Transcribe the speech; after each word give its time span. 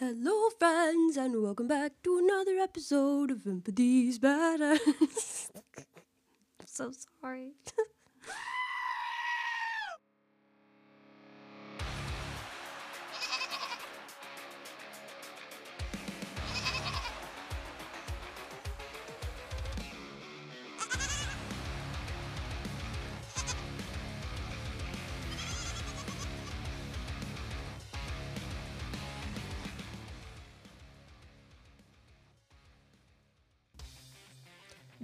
Hello, 0.00 0.48
friends, 0.60 1.16
and 1.16 1.42
welcome 1.42 1.66
back 1.66 1.90
to 2.04 2.18
another 2.18 2.56
episode 2.60 3.32
of 3.32 3.38
Empathy's 3.38 4.20
Badass. 4.20 5.50
I'm 5.76 6.66
so 6.66 6.92
sorry. 7.20 7.54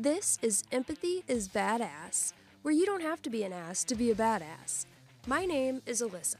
This 0.04 0.38
is 0.42 0.64
Empathy 0.70 1.24
is 1.28 1.48
Badass, 1.48 2.34
where 2.60 2.74
you 2.74 2.84
don't 2.84 3.00
have 3.00 3.22
to 3.22 3.30
be 3.30 3.42
an 3.42 3.54
ass 3.54 3.84
to 3.84 3.94
be 3.94 4.10
a 4.10 4.14
badass. 4.14 4.84
My 5.26 5.46
name 5.46 5.80
is 5.86 6.02
Alyssa. 6.02 6.36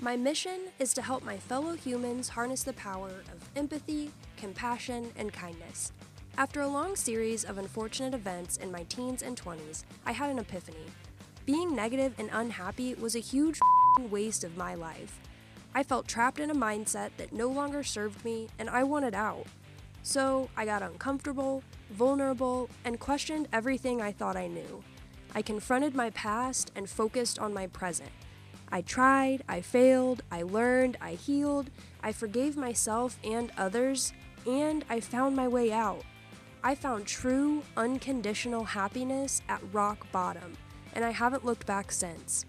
My 0.00 0.16
mission 0.16 0.68
is 0.78 0.94
to 0.94 1.02
help 1.02 1.24
my 1.24 1.36
fellow 1.36 1.72
humans 1.72 2.28
harness 2.28 2.62
the 2.62 2.74
power 2.74 3.08
of 3.08 3.48
empathy, 3.56 4.12
compassion, 4.36 5.10
and 5.16 5.32
kindness. 5.32 5.90
After 6.36 6.60
a 6.60 6.68
long 6.68 6.94
series 6.94 7.42
of 7.42 7.58
unfortunate 7.58 8.14
events 8.14 8.58
in 8.58 8.70
my 8.70 8.84
teens 8.84 9.24
and 9.24 9.36
20s, 9.36 9.82
I 10.06 10.12
had 10.12 10.30
an 10.30 10.38
epiphany. 10.38 10.86
Being 11.44 11.74
negative 11.74 12.14
and 12.18 12.30
unhappy 12.32 12.94
was 12.94 13.16
a 13.16 13.30
huge 13.34 13.58
waste 14.12 14.44
of 14.44 14.56
my 14.56 14.76
life. 14.76 15.18
I 15.74 15.82
felt 15.82 16.06
trapped 16.06 16.38
in 16.38 16.52
a 16.52 16.54
mindset 16.54 17.10
that 17.16 17.32
no 17.32 17.48
longer 17.48 17.82
served 17.82 18.24
me, 18.24 18.46
and 18.60 18.70
I 18.70 18.84
wanted 18.84 19.16
out. 19.16 19.48
So 20.02 20.48
I 20.56 20.64
got 20.64 20.82
uncomfortable, 20.82 21.62
vulnerable, 21.90 22.70
and 22.84 22.98
questioned 22.98 23.48
everything 23.52 24.00
I 24.00 24.12
thought 24.12 24.36
I 24.36 24.46
knew. 24.46 24.82
I 25.34 25.42
confronted 25.42 25.94
my 25.94 26.10
past 26.10 26.72
and 26.74 26.88
focused 26.88 27.38
on 27.38 27.52
my 27.52 27.66
present. 27.66 28.10
I 28.70 28.82
tried, 28.82 29.42
I 29.48 29.60
failed, 29.60 30.22
I 30.30 30.42
learned, 30.42 30.96
I 31.00 31.12
healed, 31.12 31.70
I 32.02 32.12
forgave 32.12 32.56
myself 32.56 33.18
and 33.24 33.50
others, 33.56 34.12
and 34.46 34.84
I 34.90 35.00
found 35.00 35.36
my 35.36 35.48
way 35.48 35.72
out. 35.72 36.02
I 36.62 36.74
found 36.74 37.06
true, 37.06 37.62
unconditional 37.76 38.64
happiness 38.64 39.42
at 39.48 39.62
rock 39.72 40.10
bottom, 40.12 40.56
and 40.94 41.04
I 41.04 41.10
haven't 41.10 41.44
looked 41.44 41.66
back 41.66 41.92
since. 41.92 42.44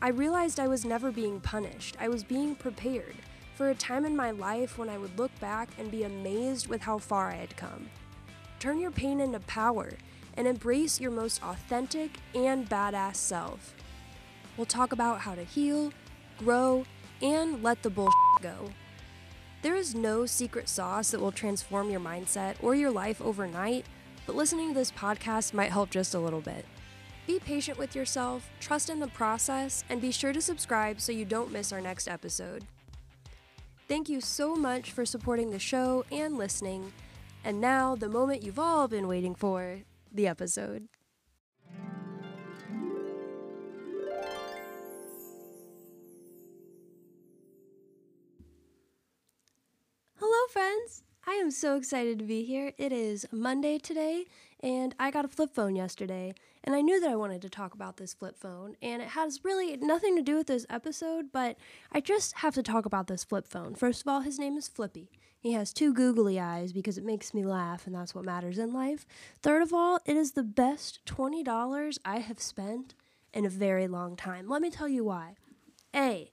I 0.00 0.08
realized 0.08 0.58
I 0.58 0.68
was 0.68 0.84
never 0.84 1.10
being 1.10 1.40
punished, 1.40 1.96
I 2.00 2.08
was 2.08 2.24
being 2.24 2.54
prepared 2.54 3.14
for 3.54 3.70
a 3.70 3.74
time 3.74 4.04
in 4.04 4.16
my 4.16 4.30
life 4.30 4.78
when 4.78 4.88
I 4.88 4.98
would 4.98 5.18
look 5.18 5.30
back 5.40 5.68
and 5.78 5.90
be 5.90 6.04
amazed 6.04 6.68
with 6.68 6.80
how 6.80 6.98
far 6.98 7.30
I 7.30 7.36
had 7.36 7.56
come. 7.56 7.88
Turn 8.58 8.78
your 8.78 8.90
pain 8.90 9.20
into 9.20 9.40
power 9.40 9.92
and 10.36 10.46
embrace 10.46 11.00
your 11.00 11.10
most 11.10 11.42
authentic 11.42 12.18
and 12.34 12.68
badass 12.68 13.16
self. 13.16 13.74
We'll 14.56 14.66
talk 14.66 14.92
about 14.92 15.20
how 15.20 15.34
to 15.34 15.44
heal, 15.44 15.92
grow, 16.38 16.84
and 17.20 17.62
let 17.62 17.82
the 17.82 17.90
bullshit 17.90 18.14
go. 18.40 18.70
There 19.62 19.76
is 19.76 19.94
no 19.94 20.26
secret 20.26 20.68
sauce 20.68 21.10
that 21.10 21.20
will 21.20 21.32
transform 21.32 21.90
your 21.90 22.00
mindset 22.00 22.56
or 22.62 22.74
your 22.74 22.90
life 22.90 23.20
overnight, 23.20 23.86
but 24.26 24.34
listening 24.34 24.68
to 24.68 24.74
this 24.74 24.90
podcast 24.90 25.54
might 25.54 25.70
help 25.70 25.90
just 25.90 26.14
a 26.14 26.18
little 26.18 26.40
bit. 26.40 26.64
Be 27.26 27.38
patient 27.38 27.78
with 27.78 27.94
yourself, 27.94 28.50
trust 28.58 28.90
in 28.90 28.98
the 28.98 29.06
process, 29.06 29.84
and 29.88 30.00
be 30.00 30.10
sure 30.10 30.32
to 30.32 30.40
subscribe 30.40 31.00
so 31.00 31.12
you 31.12 31.24
don't 31.24 31.52
miss 31.52 31.72
our 31.72 31.80
next 31.80 32.08
episode. 32.08 32.64
Thank 33.88 34.08
you 34.08 34.20
so 34.20 34.54
much 34.54 34.92
for 34.92 35.04
supporting 35.04 35.50
the 35.50 35.58
show 35.58 36.04
and 36.10 36.38
listening. 36.38 36.92
And 37.44 37.60
now, 37.60 37.96
the 37.96 38.08
moment 38.08 38.42
you've 38.42 38.58
all 38.58 38.88
been 38.88 39.08
waiting 39.08 39.34
for 39.34 39.80
the 40.12 40.26
episode. 40.28 40.88
Hello, 50.18 50.46
friends! 50.50 51.02
I 51.24 51.34
am 51.34 51.52
so 51.52 51.76
excited 51.76 52.18
to 52.18 52.24
be 52.24 52.42
here. 52.42 52.72
It 52.78 52.92
is 52.92 53.26
Monday 53.30 53.78
today, 53.78 54.24
and 54.58 54.92
I 54.98 55.12
got 55.12 55.24
a 55.24 55.28
flip 55.28 55.54
phone 55.54 55.76
yesterday, 55.76 56.34
and 56.64 56.74
I 56.74 56.80
knew 56.80 57.00
that 57.00 57.10
I 57.10 57.14
wanted 57.14 57.42
to 57.42 57.48
talk 57.48 57.74
about 57.74 57.96
this 57.96 58.12
flip 58.12 58.36
phone, 58.36 58.74
and 58.82 59.00
it 59.00 59.10
has 59.10 59.44
really 59.44 59.76
nothing 59.76 60.16
to 60.16 60.22
do 60.22 60.36
with 60.36 60.48
this 60.48 60.66
episode, 60.68 61.26
but 61.32 61.56
I 61.92 62.00
just 62.00 62.38
have 62.38 62.54
to 62.54 62.62
talk 62.62 62.86
about 62.86 63.06
this 63.06 63.22
flip 63.22 63.46
phone. 63.46 63.76
First 63.76 64.00
of 64.00 64.08
all, 64.08 64.22
his 64.22 64.40
name 64.40 64.56
is 64.56 64.66
Flippy. 64.66 65.10
He 65.38 65.52
has 65.52 65.72
two 65.72 65.94
googly 65.94 66.40
eyes 66.40 66.72
because 66.72 66.98
it 66.98 67.04
makes 67.04 67.32
me 67.32 67.44
laugh, 67.44 67.86
and 67.86 67.94
that's 67.94 68.16
what 68.16 68.24
matters 68.24 68.58
in 68.58 68.72
life. 68.72 69.06
Third 69.42 69.62
of 69.62 69.72
all, 69.72 70.00
it 70.04 70.16
is 70.16 70.32
the 70.32 70.42
best 70.42 71.04
$20 71.06 71.98
I 72.04 72.18
have 72.18 72.40
spent 72.40 72.96
in 73.32 73.46
a 73.46 73.50
very 73.50 73.86
long 73.86 74.16
time. 74.16 74.48
Let 74.48 74.60
me 74.60 74.70
tell 74.70 74.88
you 74.88 75.04
why. 75.04 75.36
A, 75.94 76.32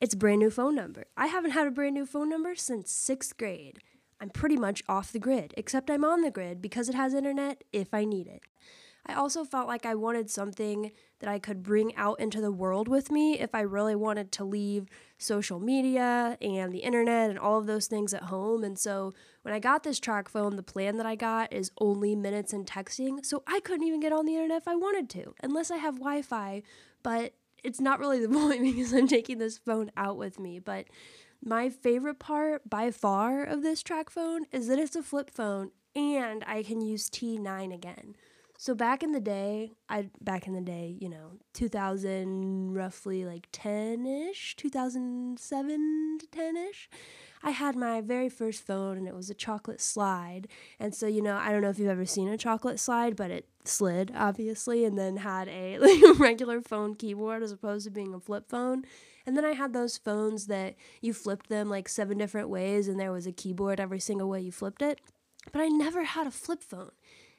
it's 0.00 0.14
a 0.14 0.16
brand 0.16 0.40
new 0.40 0.50
phone 0.50 0.74
number. 0.74 1.04
I 1.16 1.28
haven't 1.28 1.52
had 1.52 1.68
a 1.68 1.70
brand 1.70 1.94
new 1.94 2.06
phone 2.06 2.28
number 2.28 2.56
since 2.56 2.90
sixth 2.90 3.36
grade. 3.36 3.78
I'm 4.20 4.30
pretty 4.30 4.56
much 4.56 4.82
off 4.88 5.12
the 5.12 5.18
grid, 5.18 5.54
except 5.56 5.90
I'm 5.90 6.04
on 6.04 6.20
the 6.20 6.30
grid 6.30 6.60
because 6.60 6.88
it 6.88 6.94
has 6.94 7.14
internet 7.14 7.64
if 7.72 7.94
I 7.94 8.04
need 8.04 8.26
it. 8.26 8.42
I 9.06 9.14
also 9.14 9.44
felt 9.44 9.66
like 9.66 9.86
I 9.86 9.94
wanted 9.94 10.30
something 10.30 10.92
that 11.20 11.28
I 11.28 11.38
could 11.38 11.62
bring 11.62 11.96
out 11.96 12.20
into 12.20 12.40
the 12.40 12.52
world 12.52 12.86
with 12.86 13.10
me 13.10 13.38
if 13.38 13.54
I 13.54 13.62
really 13.62 13.96
wanted 13.96 14.30
to 14.32 14.44
leave 14.44 14.88
social 15.18 15.58
media 15.58 16.36
and 16.40 16.72
the 16.72 16.80
internet 16.80 17.30
and 17.30 17.38
all 17.38 17.58
of 17.58 17.66
those 17.66 17.86
things 17.86 18.12
at 18.12 18.24
home. 18.24 18.62
And 18.62 18.78
so 18.78 19.12
when 19.42 19.54
I 19.54 19.58
got 19.58 19.82
this 19.84 20.00
TracFone, 20.00 20.56
the 20.56 20.62
plan 20.62 20.98
that 20.98 21.06
I 21.06 21.14
got 21.14 21.52
is 21.52 21.70
only 21.78 22.14
minutes 22.14 22.52
and 22.52 22.66
texting. 22.66 23.24
So 23.24 23.42
I 23.46 23.60
couldn't 23.60 23.86
even 23.86 24.00
get 24.00 24.12
on 24.12 24.26
the 24.26 24.34
internet 24.34 24.58
if 24.58 24.68
I 24.68 24.76
wanted 24.76 25.08
to, 25.10 25.34
unless 25.42 25.70
I 25.70 25.78
have 25.78 25.94
Wi 25.94 26.22
Fi. 26.22 26.62
But 27.02 27.32
it's 27.64 27.80
not 27.80 28.00
really 28.00 28.24
the 28.24 28.28
point 28.32 28.62
because 28.62 28.92
I'm 28.92 29.08
taking 29.08 29.38
this 29.38 29.58
phone 29.58 29.90
out 29.96 30.18
with 30.18 30.38
me. 30.38 30.58
But 30.58 30.86
my 31.42 31.70
favorite 31.70 32.18
part 32.18 32.68
by 32.68 32.90
far 32.90 33.44
of 33.44 33.62
this 33.62 33.82
TracFone 33.82 34.40
is 34.52 34.68
that 34.68 34.78
it's 34.78 34.96
a 34.96 35.02
flip 35.02 35.30
phone 35.30 35.70
and 35.94 36.44
I 36.46 36.62
can 36.62 36.80
use 36.80 37.08
T9 37.10 37.74
again. 37.74 38.14
So 38.58 38.74
back 38.74 39.02
in 39.02 39.12
the 39.12 39.20
day, 39.20 39.72
I 39.88 40.10
back 40.20 40.46
in 40.46 40.52
the 40.52 40.60
day, 40.60 40.94
you 41.00 41.08
know, 41.08 41.38
2000 41.54 42.74
roughly 42.74 43.24
like 43.24 43.50
10ish, 43.52 44.54
2007 44.56 46.18
to 46.20 46.26
10ish. 46.26 46.88
I 47.42 47.52
had 47.52 47.74
my 47.74 48.02
very 48.02 48.28
first 48.28 48.62
phone 48.66 48.98
and 48.98 49.08
it 49.08 49.14
was 49.14 49.30
a 49.30 49.34
chocolate 49.34 49.80
slide. 49.80 50.46
And 50.78 50.94
so, 50.94 51.06
you 51.06 51.22
know, 51.22 51.38
I 51.38 51.52
don't 51.52 51.62
know 51.62 51.70
if 51.70 51.78
you've 51.78 51.88
ever 51.88 52.04
seen 52.04 52.28
a 52.28 52.36
chocolate 52.36 52.78
slide, 52.78 53.16
but 53.16 53.30
it 53.30 53.48
slid 53.64 54.12
obviously 54.14 54.84
and 54.84 54.98
then 54.98 55.16
had 55.16 55.48
a 55.48 55.78
like 55.80 56.18
regular 56.18 56.60
phone 56.60 56.94
keyboard 56.94 57.42
as 57.42 57.52
opposed 57.52 57.86
to 57.86 57.90
being 57.90 58.12
a 58.12 58.20
flip 58.20 58.46
phone. 58.50 58.84
And 59.26 59.36
then 59.36 59.44
I 59.44 59.52
had 59.52 59.72
those 59.72 59.98
phones 59.98 60.46
that 60.46 60.76
you 61.00 61.12
flipped 61.12 61.48
them 61.48 61.68
like 61.68 61.88
seven 61.88 62.18
different 62.18 62.48
ways 62.48 62.88
and 62.88 62.98
there 62.98 63.12
was 63.12 63.26
a 63.26 63.32
keyboard 63.32 63.80
every 63.80 64.00
single 64.00 64.28
way 64.28 64.40
you 64.40 64.52
flipped 64.52 64.82
it. 64.82 65.00
But 65.52 65.62
I 65.62 65.68
never 65.68 66.04
had 66.04 66.26
a 66.26 66.30
flip 66.30 66.62
phone. 66.62 66.92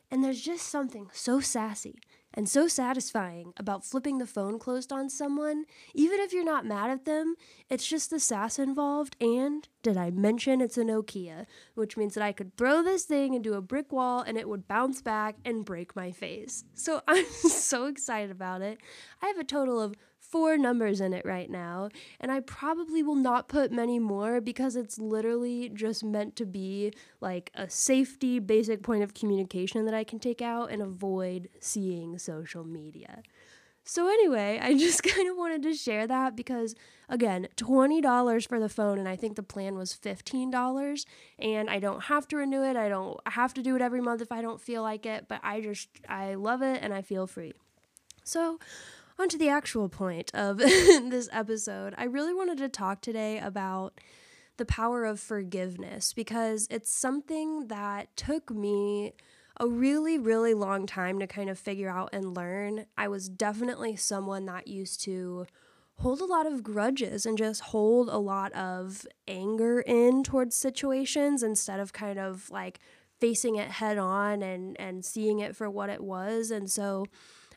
And 0.10 0.24
there's 0.24 0.42
just 0.42 0.68
something 0.68 1.08
so 1.14 1.40
sassy 1.40 2.02
and 2.34 2.48
so 2.48 2.68
satisfying 2.68 3.54
about 3.58 3.86
flipping 3.86 4.18
the 4.18 4.28
phone 4.28 4.60
closed 4.60 4.92
on 4.92 5.10
someone, 5.10 5.66
even 5.94 6.20
if 6.20 6.34
you're 6.34 6.44
not 6.44 6.66
mad 6.66 6.90
at 6.90 7.06
them. 7.06 7.36
It's 7.70 7.88
just 7.88 8.10
the 8.10 8.20
sass 8.20 8.60
involved. 8.60 9.16
And 9.22 9.68
did 9.82 9.98
I 9.98 10.12
mention 10.12 10.62
it's 10.62 10.78
a 10.78 10.84
Nokia, 10.84 11.46
which 11.76 11.98
means 11.98 12.14
that 12.16 12.24
I 12.24 12.32
could 12.32 12.56
throw 12.58 12.84
this 12.84 13.04
thing 13.04 13.34
into 13.34 13.54
a 13.54 13.62
brick 13.62 13.92
wall 13.92 14.22
and 14.22 14.38
it 14.38 14.50
would 14.50 14.68
bounce 14.68 15.02
back 15.02 15.38
and 15.46 15.66
break 15.66 15.96
my 15.96 16.12
face. 16.12 16.66
So 16.74 17.02
I'm 17.08 17.26
so 17.26 17.86
excited 17.86 18.32
about 18.32 18.62
it. 18.62 18.80
I 19.22 19.28
have 19.28 19.38
a 19.38 19.44
total 19.46 19.80
of 19.80 19.96
four 20.32 20.58
numbers 20.58 21.02
in 21.02 21.14
it 21.14 21.26
right 21.26 21.50
now, 21.50 21.90
and 22.20 22.32
I 22.32 22.40
probably 22.40 23.04
will 23.04 23.16
not 23.16 23.50
put 23.50 23.72
many 23.72 24.00
more 24.00 24.42
because 24.42 24.76
it's 24.76 24.98
literally 24.98 25.70
just 25.70 26.04
meant 26.04 26.36
to 26.38 26.46
be 26.46 26.94
like 27.20 27.52
a 27.54 27.70
safety 27.70 28.40
basic 28.40 28.82
point 28.82 29.04
of 29.04 29.14
communication 29.14 29.86
that 29.86 29.94
I 29.94 30.04
can 30.04 30.20
take 30.20 30.42
out 30.42 30.72
and 30.72 30.82
avoid 30.82 31.50
seeing 31.60 32.18
social 32.18 32.64
media. 32.64 33.22
So, 33.84 34.08
anyway, 34.08 34.60
I 34.62 34.74
just 34.78 35.04
kind 35.04 35.30
of 35.30 35.38
wanted 35.38 35.64
to 35.64 35.74
share 35.74 36.08
that 36.08 36.36
because, 36.36 36.76
again, 37.10 37.48
$20 37.58 38.48
for 38.48 38.60
the 38.60 38.70
phone, 38.70 39.00
and 39.00 39.08
I 39.08 39.16
think 39.16 39.36
the 39.36 39.44
plan 39.44 39.76
was 39.76 39.94
$15. 39.94 41.06
And 41.40 41.70
I 41.70 41.80
don't 41.80 42.04
have 42.04 42.28
to 42.30 42.38
renew 42.38 42.64
it. 42.64 42.76
I 42.76 42.90
don't 42.90 43.20
have 43.28 43.54
to 43.56 43.62
do 43.62 43.76
it 43.76 43.82
every 43.82 44.02
month 44.02 44.22
if 44.22 44.32
I 44.32 44.42
don't 44.42 44.62
feel 44.62 44.84
like 44.84 45.06
it, 45.06 45.26
but 45.28 45.42
I 45.44 45.62
just, 45.62 45.90
I 46.08 46.36
love 46.36 46.62
it 46.62 46.80
and 46.82 46.94
I 46.94 47.02
feel 47.02 47.28
free. 47.28 47.54
So, 48.24 48.60
on 49.22 49.30
to 49.30 49.38
the 49.38 49.50
actual 49.50 49.88
point 49.88 50.32
of 50.34 50.58
this 50.58 51.30
episode. 51.32 51.94
I 51.98 52.06
really 52.06 52.34
wanted 52.34 52.58
to 52.58 52.70
talk 52.70 53.02
today 53.02 53.38
about 53.38 54.00
the 54.58 54.66
power 54.66 55.06
of 55.06 55.20
forgiveness 55.20 56.12
because 56.12 56.68
it's 56.72 56.92
something 56.92 57.68
that 57.68 58.16
took 58.18 58.50
me 58.50 59.14
a 59.60 59.68
really, 59.68 60.18
really 60.18 60.56
long 60.56 60.88
time 60.88 61.20
to 61.20 61.28
kind 61.28 61.52
of 61.52 61.60
figure 61.60 61.90
out 61.90 62.10
and 62.14 62.36
learn. 62.36 62.86
I 62.98 63.08
was 63.10 63.30
definitely 63.30 63.96
someone 63.96 64.48
that 64.48 64.68
used 64.68 65.02
to 65.04 65.46
hold 65.98 66.20
a 66.20 66.26
lot 66.26 66.48
of 66.48 66.64
grudges 66.64 67.28
and 67.28 67.38
just 67.38 67.62
hold 67.62 68.10
a 68.10 68.18
lot 68.18 68.52
of 68.54 69.06
anger 69.28 69.82
in 69.82 70.24
towards 70.24 70.56
situations 70.56 71.44
instead 71.44 71.80
of 71.80 71.94
kind 71.94 72.18
of 72.18 72.50
like 72.50 72.80
facing 73.20 73.56
it 73.56 73.70
head 73.70 74.00
on 74.00 74.42
and 74.42 74.80
and 74.80 75.06
seeing 75.06 75.38
it 75.40 75.56
for 75.56 75.70
what 75.70 75.92
it 75.92 76.02
was 76.02 76.50
and 76.50 76.72
so 76.72 77.06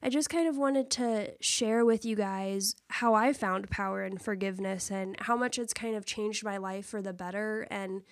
I 0.05 0.11
just 0.11 0.29
kind 0.29 0.47
of 0.47 0.59
wanted 0.59 0.91
to 0.91 1.33
share 1.41 1.83
with 1.83 2.05
you 2.05 2.15
guys 2.15 2.77
how 2.89 3.15
I 3.15 3.33
found 3.33 3.71
power 3.71 4.05
in 4.05 4.19
forgiveness 4.19 4.91
and 4.91 5.17
how 5.19 5.35
much 5.35 5.59
it's 5.59 5.73
kind 5.73 5.97
of 5.97 6.05
changed 6.05 6.45
my 6.45 6.59
life 6.59 6.85
for 6.85 7.01
the 7.01 7.15
better 7.15 7.67
and 7.71 8.03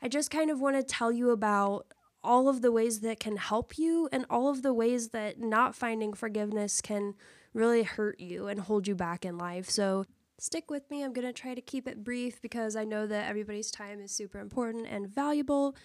I 0.00 0.08
just 0.08 0.30
kind 0.30 0.50
of 0.50 0.62
want 0.62 0.76
to 0.76 0.82
tell 0.82 1.12
you 1.12 1.28
about 1.30 1.86
all 2.24 2.48
of 2.48 2.62
the 2.62 2.72
ways 2.72 3.00
that 3.00 3.20
can 3.20 3.36
help 3.36 3.76
you 3.76 4.08
and 4.10 4.24
all 4.30 4.48
of 4.48 4.62
the 4.62 4.72
ways 4.72 5.10
that 5.10 5.40
not 5.40 5.74
finding 5.74 6.14
forgiveness 6.14 6.80
can 6.80 7.14
really 7.52 7.82
hurt 7.82 8.18
you 8.18 8.46
and 8.46 8.60
hold 8.60 8.88
you 8.88 8.94
back 8.94 9.26
in 9.26 9.36
life. 9.36 9.68
So 9.68 10.06
stick 10.38 10.70
with 10.70 10.90
me. 10.90 11.04
I'm 11.04 11.12
going 11.12 11.26
to 11.26 11.34
try 11.34 11.54
to 11.54 11.60
keep 11.60 11.86
it 11.86 12.02
brief 12.02 12.40
because 12.40 12.76
I 12.76 12.84
know 12.84 13.06
that 13.06 13.28
everybody's 13.28 13.70
time 13.70 14.00
is 14.00 14.10
super 14.10 14.40
important 14.40 14.86
and 14.88 15.06
valuable. 15.06 15.76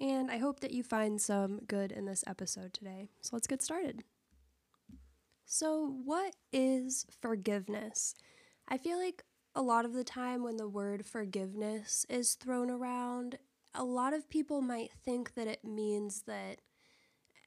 And 0.00 0.30
I 0.30 0.36
hope 0.36 0.60
that 0.60 0.72
you 0.72 0.82
find 0.82 1.20
some 1.20 1.60
good 1.66 1.92
in 1.92 2.04
this 2.04 2.24
episode 2.26 2.74
today. 2.74 3.06
So 3.22 3.30
let's 3.32 3.46
get 3.46 3.62
started. 3.62 4.04
So, 5.46 5.86
what 6.04 6.34
is 6.52 7.06
forgiveness? 7.20 8.14
I 8.68 8.78
feel 8.78 8.98
like 8.98 9.22
a 9.54 9.62
lot 9.62 9.84
of 9.84 9.92
the 9.92 10.04
time 10.04 10.42
when 10.42 10.56
the 10.56 10.68
word 10.68 11.06
forgiveness 11.06 12.04
is 12.08 12.34
thrown 12.34 12.70
around, 12.70 13.38
a 13.74 13.84
lot 13.84 14.14
of 14.14 14.28
people 14.28 14.60
might 14.60 14.90
think 15.04 15.34
that 15.34 15.46
it 15.46 15.64
means 15.64 16.22
that 16.22 16.60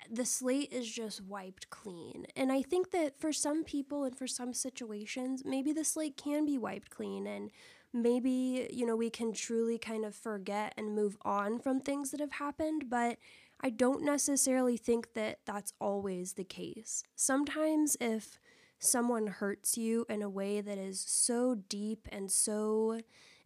the 0.09 0.25
slate 0.25 0.71
is 0.71 0.89
just 0.89 1.21
wiped 1.21 1.69
clean. 1.69 2.25
And 2.35 2.51
I 2.51 2.61
think 2.61 2.91
that 2.91 3.19
for 3.19 3.33
some 3.33 3.63
people 3.63 4.03
and 4.05 4.17
for 4.17 4.27
some 4.27 4.53
situations, 4.53 5.43
maybe 5.45 5.73
the 5.73 5.83
slate 5.83 6.15
can 6.17 6.45
be 6.45 6.57
wiped 6.57 6.89
clean 6.89 7.27
and 7.27 7.51
maybe, 7.93 8.69
you 8.71 8.85
know, 8.85 8.95
we 8.95 9.09
can 9.09 9.33
truly 9.33 9.77
kind 9.77 10.05
of 10.05 10.15
forget 10.15 10.73
and 10.77 10.95
move 10.95 11.17
on 11.23 11.59
from 11.59 11.79
things 11.81 12.11
that 12.11 12.19
have 12.19 12.33
happened, 12.33 12.89
but 12.89 13.17
I 13.61 13.69
don't 13.69 14.03
necessarily 14.03 14.77
think 14.77 15.13
that 15.13 15.39
that's 15.45 15.73
always 15.79 16.33
the 16.33 16.43
case. 16.43 17.03
Sometimes 17.15 17.97
if 17.99 18.39
someone 18.79 19.27
hurts 19.27 19.77
you 19.77 20.05
in 20.09 20.21
a 20.21 20.29
way 20.29 20.61
that 20.61 20.77
is 20.77 20.99
so 20.99 21.55
deep 21.55 22.07
and 22.11 22.31
so 22.31 22.99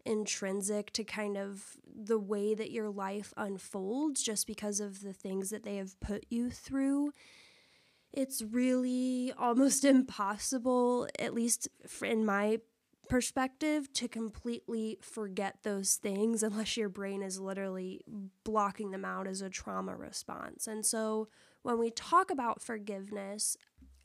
intrinsic 0.05 0.91
to 0.93 1.03
kind 1.03 1.37
of 1.37 1.77
the 1.85 2.19
way 2.19 2.53
that 2.53 2.71
your 2.71 2.89
life 2.89 3.33
unfolds 3.37 4.21
just 4.21 4.47
because 4.47 4.79
of 4.79 5.01
the 5.01 5.13
things 5.13 5.49
that 5.49 5.63
they 5.63 5.77
have 5.77 5.99
put 5.99 6.25
you 6.29 6.49
through. 6.49 7.13
It's 8.11 8.41
really 8.41 9.31
almost 9.37 9.85
impossible, 9.85 11.07
at 11.19 11.33
least 11.33 11.69
in 12.01 12.25
my 12.25 12.59
perspective, 13.11 13.91
to 13.91 14.07
completely 14.07 14.97
forget 15.01 15.57
those 15.63 15.95
things 15.95 16.41
unless 16.43 16.77
your 16.77 16.87
brain 16.87 17.21
is 17.21 17.41
literally 17.41 17.99
blocking 18.45 18.91
them 18.91 19.03
out 19.03 19.27
as 19.27 19.41
a 19.41 19.49
trauma 19.49 19.93
response. 19.95 20.65
And 20.65 20.85
so 20.85 21.27
when 21.61 21.77
we 21.77 21.91
talk 21.91 22.31
about 22.31 22.61
forgiveness, 22.61 23.57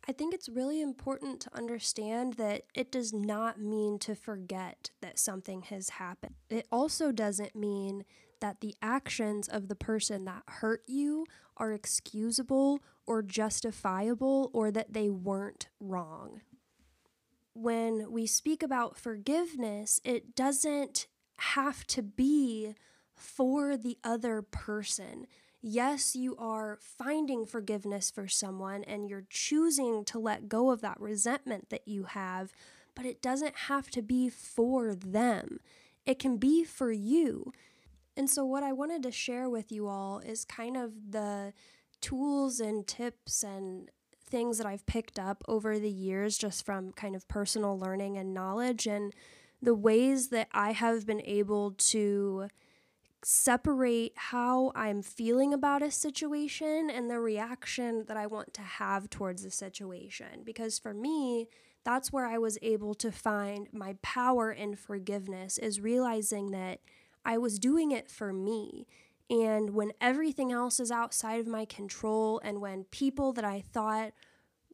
I 0.08 0.12
think 0.12 0.35
it's 0.35 0.49
really 0.49 0.81
important 0.81 1.41
to 1.43 1.56
understand 1.56 2.35
that 2.35 2.62
it 2.75 2.91
does 2.91 3.12
not 3.12 3.61
mean 3.61 4.00
to 4.00 4.17
forget 4.17 4.91
that 5.00 5.20
something 5.20 5.62
has 5.62 5.91
happened. 5.91 6.35
It 6.50 6.67
also 6.73 7.12
doesn't 7.12 7.55
mean 7.55 8.05
that 8.41 8.61
the 8.61 8.75
actions 8.82 9.47
of 9.47 9.69
the 9.69 9.76
person 9.76 10.25
that 10.25 10.43
hurt 10.47 10.82
you 10.88 11.26
are 11.56 11.73
excusable 11.73 12.81
or 13.06 13.23
justifiable 13.23 14.50
or 14.52 14.73
that 14.73 14.93
they 14.93 15.09
weren't 15.09 15.69
wrong. 15.79 16.41
When 17.56 18.11
we 18.11 18.26
speak 18.26 18.62
about 18.62 18.97
forgiveness, 18.97 20.00
it 20.05 20.35
doesn't 20.35 21.06
have 21.38 21.87
to 21.88 22.03
be 22.03 22.75
for 23.14 23.76
the 23.76 23.99
other 24.05 24.43
person 24.43 25.26
yes, 25.67 26.14
you 26.14 26.37
are 26.37 26.79
finding 26.81 27.44
forgiveness 27.44 28.08
for 28.08 28.29
someone 28.29 28.85
and 28.85 29.08
you're 29.08 29.26
choosing 29.29 30.05
to 30.05 30.19
let 30.19 30.49
go 30.49 30.70
of 30.70 30.81
that 30.81 31.00
resentment 31.00 31.70
that 31.70 31.88
you 31.88 32.05
have, 32.05 32.53
but 32.94 33.05
it 33.05 33.20
doesn't 33.20 33.56
have 33.56 33.91
to 33.91 34.00
be 34.00 34.29
for 34.29 34.94
them. 34.94 35.59
It 36.06 36.20
can 36.20 36.37
be 36.37 36.62
for 36.62 36.93
you. 36.93 37.52
And 38.17 38.31
so, 38.31 38.44
what 38.44 38.62
I 38.62 38.73
wanted 38.73 39.02
to 39.02 39.11
share 39.11 39.50
with 39.50 39.73
you 39.73 39.88
all 39.88 40.20
is 40.20 40.44
kind 40.44 40.76
of 40.76 40.93
the 41.11 41.52
tools 42.00 42.61
and 42.61 42.87
tips 42.87 43.43
and 43.43 43.91
things 44.37 44.59
that 44.59 44.67
I've 44.67 44.85
picked 44.85 45.19
up 45.19 45.43
over 45.49 45.79
the 45.79 45.91
years 45.91 46.37
just 46.37 46.67
from 46.67 46.93
kind 46.93 47.17
of 47.17 47.27
personal 47.27 47.79
learning 47.79 48.19
and 48.19 48.35
knowledge, 48.35 48.87
and 48.87 49.15
the 49.62 49.75
ways 49.75 50.29
that 50.29 50.49
I 50.53 50.73
have 50.73 51.06
been 51.06 51.23
able 51.25 51.71
to 51.93 52.49
separate 53.25 54.12
how 54.17 54.73
I'm 54.75 55.00
feeling 55.00 55.55
about 55.55 55.83
a 55.83 55.91
situation 55.91 56.91
and 56.91 57.09
the 57.09 57.19
reaction 57.19 58.05
that 58.09 58.19
I 58.19 58.27
want 58.27 58.53
to 58.55 58.61
have 58.61 59.09
towards 59.09 59.43
the 59.43 59.50
situation. 59.50 60.43
Because 60.44 60.79
for 60.79 60.93
me, 60.93 61.49
that's 61.83 62.12
where 62.12 62.27
I 62.27 62.37
was 62.37 62.59
able 62.61 62.94
to 62.97 63.11
find 63.11 63.69
my 63.73 63.97
power 64.03 64.53
in 64.53 64.77
forgiveness, 64.77 65.56
is 65.56 65.81
realizing 65.81 66.50
that 66.50 66.81
I 67.25 67.38
was 67.38 67.59
doing 67.59 67.91
it 67.91 68.11
for 68.11 68.35
me. 68.35 68.87
And 69.28 69.70
when 69.70 69.93
everything 70.00 70.52
else 70.52 70.78
is 70.78 70.90
outside 70.90 71.40
of 71.40 71.46
my 71.46 71.64
control, 71.64 72.40
and 72.44 72.61
when 72.61 72.84
people 72.84 73.32
that 73.32 73.44
I 73.44 73.61
thought 73.61 74.12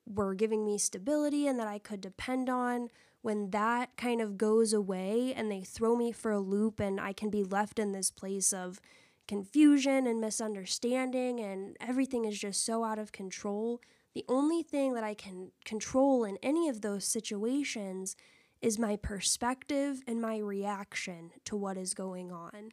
were 0.06 0.34
giving 0.34 0.64
me 0.64 0.78
stability 0.78 1.46
and 1.46 1.58
that 1.58 1.68
I 1.68 1.78
could 1.78 2.00
depend 2.00 2.50
on 2.50 2.88
when 3.22 3.50
that 3.50 3.96
kind 3.96 4.20
of 4.20 4.36
goes 4.36 4.72
away 4.72 5.32
and 5.34 5.50
they 5.50 5.62
throw 5.62 5.96
me 5.96 6.12
for 6.12 6.32
a 6.32 6.40
loop 6.40 6.80
and 6.80 7.00
I 7.00 7.12
can 7.12 7.30
be 7.30 7.44
left 7.44 7.78
in 7.78 7.92
this 7.92 8.10
place 8.10 8.52
of 8.52 8.80
confusion 9.28 10.06
and 10.06 10.20
misunderstanding 10.20 11.38
and 11.38 11.76
everything 11.80 12.24
is 12.24 12.38
just 12.38 12.66
so 12.66 12.84
out 12.84 12.98
of 12.98 13.12
control, 13.12 13.80
the 14.14 14.24
only 14.28 14.62
thing 14.62 14.94
that 14.94 15.04
I 15.04 15.14
can 15.14 15.52
control 15.64 16.24
in 16.24 16.36
any 16.42 16.68
of 16.68 16.80
those 16.80 17.04
situations 17.04 18.16
is 18.60 18.78
my 18.78 18.96
perspective 18.96 20.02
and 20.06 20.20
my 20.20 20.38
reaction 20.38 21.30
to 21.44 21.56
what 21.56 21.76
is 21.76 21.94
going 21.94 22.32
on. 22.32 22.72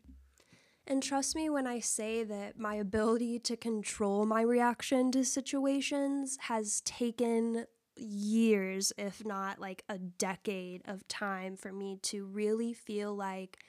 And 0.89 1.03
trust 1.03 1.35
me 1.35 1.51
when 1.51 1.67
I 1.67 1.81
say 1.81 2.23
that 2.23 2.57
my 2.57 2.73
ability 2.73 3.37
to 3.39 3.55
control 3.55 4.25
my 4.25 4.41
reaction 4.41 5.11
to 5.11 5.23
situations 5.23 6.35
has 6.41 6.81
taken 6.81 7.67
years, 7.95 8.91
if 8.97 9.23
not 9.23 9.59
like 9.59 9.83
a 9.87 9.99
decade 9.99 10.81
of 10.85 11.07
time 11.07 11.57
for 11.57 11.71
me 11.71 11.99
to 12.01 12.25
really 12.25 12.73
feel 12.73 13.15
like 13.15 13.59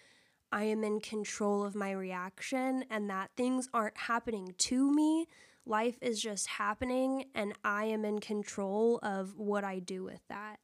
I 0.50 0.64
am 0.64 0.82
in 0.82 0.98
control 0.98 1.62
of 1.62 1.74
my 1.74 1.90
reaction 1.90 2.86
and 2.88 3.10
that 3.10 3.32
things 3.36 3.68
aren't 3.74 3.98
happening 3.98 4.54
to 4.56 4.90
me. 4.90 5.26
Life 5.66 5.98
is 6.00 6.22
just 6.22 6.46
happening 6.46 7.26
and 7.34 7.52
I 7.62 7.84
am 7.84 8.06
in 8.06 8.20
control 8.20 8.98
of 9.02 9.36
what 9.36 9.62
I 9.62 9.78
do 9.78 10.04
with 10.04 10.26
that. 10.28 10.58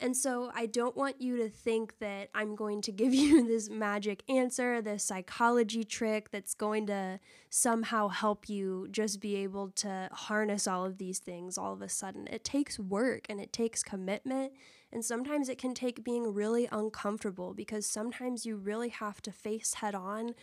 And 0.00 0.16
so 0.16 0.50
I 0.54 0.66
don't 0.66 0.96
want 0.96 1.20
you 1.20 1.36
to 1.38 1.48
think 1.48 1.98
that 2.00 2.28
I'm 2.34 2.56
going 2.56 2.82
to 2.82 2.92
give 3.04 3.14
you 3.14 3.46
this 3.46 3.70
magic 3.70 4.22
answer, 4.28 4.82
this 4.82 5.04
psychology 5.04 5.84
trick 5.84 6.30
that's 6.30 6.54
going 6.54 6.86
to 6.88 7.20
somehow 7.50 8.08
help 8.08 8.48
you 8.48 8.88
just 8.90 9.20
be 9.20 9.36
able 9.36 9.70
to 9.70 10.08
harness 10.12 10.66
all 10.66 10.84
of 10.84 10.98
these 10.98 11.18
things 11.18 11.56
all 11.56 11.72
of 11.72 11.82
a 11.82 11.88
sudden. 11.88 12.26
It 12.28 12.44
takes 12.44 12.78
work 12.78 13.26
and 13.28 13.40
it 13.40 13.52
takes 13.52 13.82
commitment. 13.82 14.52
And 14.92 15.04
sometimes 15.04 15.48
it 15.48 15.58
can 15.58 15.74
take 15.74 16.04
being 16.04 16.32
really 16.32 16.68
uncomfortable 16.70 17.52
because 17.52 17.84
sometimes 17.84 18.46
you 18.46 18.56
really 18.56 18.90
have 18.90 19.20
to 19.22 19.32
face 19.32 19.74
head 19.74 19.94
on 19.94 20.34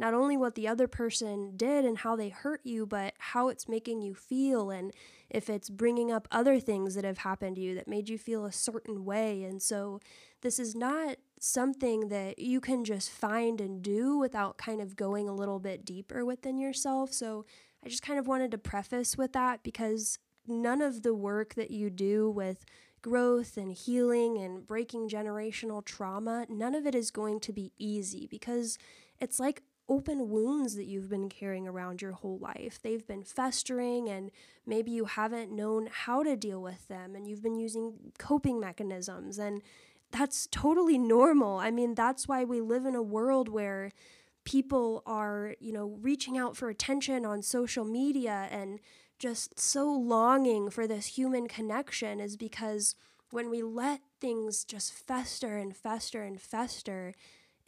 not 0.00 0.14
only 0.14 0.34
what 0.34 0.54
the 0.54 0.66
other 0.66 0.88
person 0.88 1.52
did 1.56 1.84
and 1.84 1.98
how 1.98 2.16
they 2.16 2.30
hurt 2.30 2.62
you, 2.64 2.86
but 2.86 3.12
how 3.18 3.48
it's 3.48 3.68
making 3.68 4.00
you 4.00 4.14
feel 4.14 4.70
and 4.70 4.94
if 5.28 5.50
it's 5.50 5.68
bringing 5.68 6.10
up 6.10 6.26
other 6.32 6.58
things 6.58 6.94
that 6.94 7.04
have 7.04 7.18
happened 7.18 7.56
to 7.56 7.62
you 7.62 7.74
that 7.74 7.86
made 7.86 8.08
you 8.08 8.16
feel 8.16 8.46
a 8.46 8.50
certain 8.50 9.04
way. 9.04 9.44
And 9.44 9.60
so 9.60 10.00
this 10.40 10.58
is 10.58 10.74
not 10.74 11.18
something 11.38 12.08
that 12.08 12.38
you 12.38 12.62
can 12.62 12.82
just 12.82 13.10
find 13.10 13.60
and 13.60 13.82
do 13.82 14.16
without 14.16 14.56
kind 14.56 14.80
of 14.80 14.96
going 14.96 15.28
a 15.28 15.34
little 15.34 15.58
bit 15.58 15.84
deeper 15.84 16.24
within 16.24 16.58
yourself. 16.58 17.12
So 17.12 17.44
I 17.84 17.90
just 17.90 18.02
kind 18.02 18.18
of 18.18 18.26
wanted 18.26 18.50
to 18.52 18.58
preface 18.58 19.18
with 19.18 19.34
that 19.34 19.62
because 19.62 20.18
none 20.48 20.80
of 20.80 21.02
the 21.02 21.14
work 21.14 21.54
that 21.56 21.70
you 21.70 21.90
do 21.90 22.30
with 22.30 22.64
growth 23.02 23.58
and 23.58 23.72
healing 23.72 24.38
and 24.38 24.66
breaking 24.66 25.10
generational 25.10 25.84
trauma, 25.84 26.46
none 26.48 26.74
of 26.74 26.86
it 26.86 26.94
is 26.94 27.10
going 27.10 27.40
to 27.40 27.52
be 27.52 27.72
easy 27.78 28.26
because 28.26 28.78
it's 29.20 29.38
like 29.38 29.62
open 29.90 30.30
wounds 30.30 30.76
that 30.76 30.86
you've 30.86 31.10
been 31.10 31.28
carrying 31.28 31.66
around 31.66 32.00
your 32.00 32.12
whole 32.12 32.38
life. 32.38 32.78
They've 32.80 33.06
been 33.06 33.24
festering, 33.24 34.08
and 34.08 34.30
maybe 34.64 34.92
you 34.92 35.04
haven't 35.04 35.50
known 35.50 35.88
how 35.90 36.22
to 36.22 36.36
deal 36.36 36.62
with 36.62 36.86
them, 36.86 37.16
and 37.16 37.26
you've 37.26 37.42
been 37.42 37.58
using 37.58 38.12
coping 38.16 38.60
mechanisms. 38.60 39.38
And 39.38 39.62
that's 40.12 40.46
totally 40.50 40.96
normal. 40.96 41.58
I 41.58 41.72
mean, 41.72 41.96
that's 41.96 42.28
why 42.28 42.44
we 42.44 42.60
live 42.60 42.86
in 42.86 42.94
a 42.94 43.02
world 43.02 43.48
where 43.48 43.90
people 44.44 45.02
are, 45.06 45.56
you 45.58 45.72
know, 45.72 45.98
reaching 46.00 46.38
out 46.38 46.56
for 46.56 46.68
attention 46.68 47.26
on 47.26 47.42
social 47.42 47.84
media 47.84 48.48
and 48.50 48.78
just 49.18 49.58
so 49.60 49.92
longing 49.92 50.70
for 50.70 50.86
this 50.86 51.18
human 51.18 51.46
connection 51.46 52.20
is 52.20 52.36
because 52.36 52.94
when 53.30 53.50
we 53.50 53.62
let 53.62 54.00
things 54.20 54.64
just 54.64 54.92
fester 54.92 55.56
and 55.56 55.76
fester 55.76 56.22
and 56.22 56.40
fester, 56.40 57.14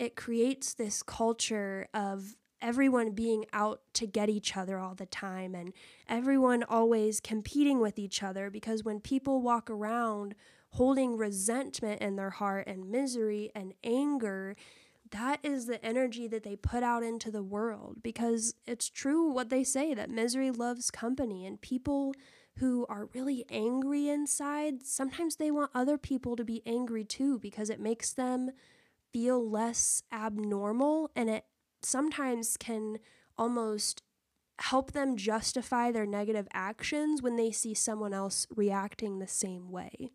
it 0.02 0.16
creates 0.16 0.74
this 0.74 1.00
culture 1.00 1.86
of 1.94 2.34
everyone 2.60 3.12
being 3.12 3.44
out 3.52 3.82
to 3.94 4.04
get 4.04 4.28
each 4.28 4.56
other 4.56 4.76
all 4.76 4.96
the 4.96 5.06
time 5.06 5.54
and 5.54 5.72
everyone 6.08 6.64
always 6.64 7.20
competing 7.20 7.78
with 7.78 8.00
each 8.00 8.20
other 8.20 8.50
because 8.50 8.82
when 8.82 8.98
people 8.98 9.40
walk 9.40 9.70
around 9.70 10.34
holding 10.70 11.16
resentment 11.16 12.02
in 12.02 12.16
their 12.16 12.30
heart 12.30 12.66
and 12.66 12.90
misery 12.90 13.52
and 13.54 13.74
anger, 13.84 14.56
that 15.12 15.38
is 15.44 15.66
the 15.66 15.84
energy 15.84 16.26
that 16.26 16.42
they 16.42 16.56
put 16.56 16.82
out 16.82 17.04
into 17.04 17.30
the 17.30 17.42
world 17.44 17.98
because 18.02 18.56
it's 18.66 18.90
true 18.90 19.30
what 19.30 19.50
they 19.50 19.62
say 19.62 19.94
that 19.94 20.10
misery 20.10 20.50
loves 20.50 20.90
company 20.90 21.46
and 21.46 21.60
people 21.60 22.12
who 22.56 22.84
are 22.88 23.08
really 23.14 23.44
angry 23.50 24.08
inside 24.08 24.82
sometimes 24.82 25.36
they 25.36 25.50
want 25.50 25.70
other 25.74 25.96
people 25.96 26.34
to 26.34 26.44
be 26.44 26.60
angry 26.66 27.04
too 27.04 27.38
because 27.38 27.70
it 27.70 27.78
makes 27.78 28.12
them 28.12 28.50
feel 29.12 29.48
less 29.48 30.02
abnormal 30.12 31.10
and 31.14 31.28
it 31.28 31.44
sometimes 31.82 32.56
can 32.56 32.98
almost 33.36 34.02
help 34.58 34.92
them 34.92 35.16
justify 35.16 35.90
their 35.90 36.06
negative 36.06 36.46
actions 36.52 37.22
when 37.22 37.36
they 37.36 37.50
see 37.50 37.74
someone 37.74 38.14
else 38.14 38.46
reacting 38.54 39.18
the 39.18 39.28
same 39.28 39.70
way. 39.70 40.10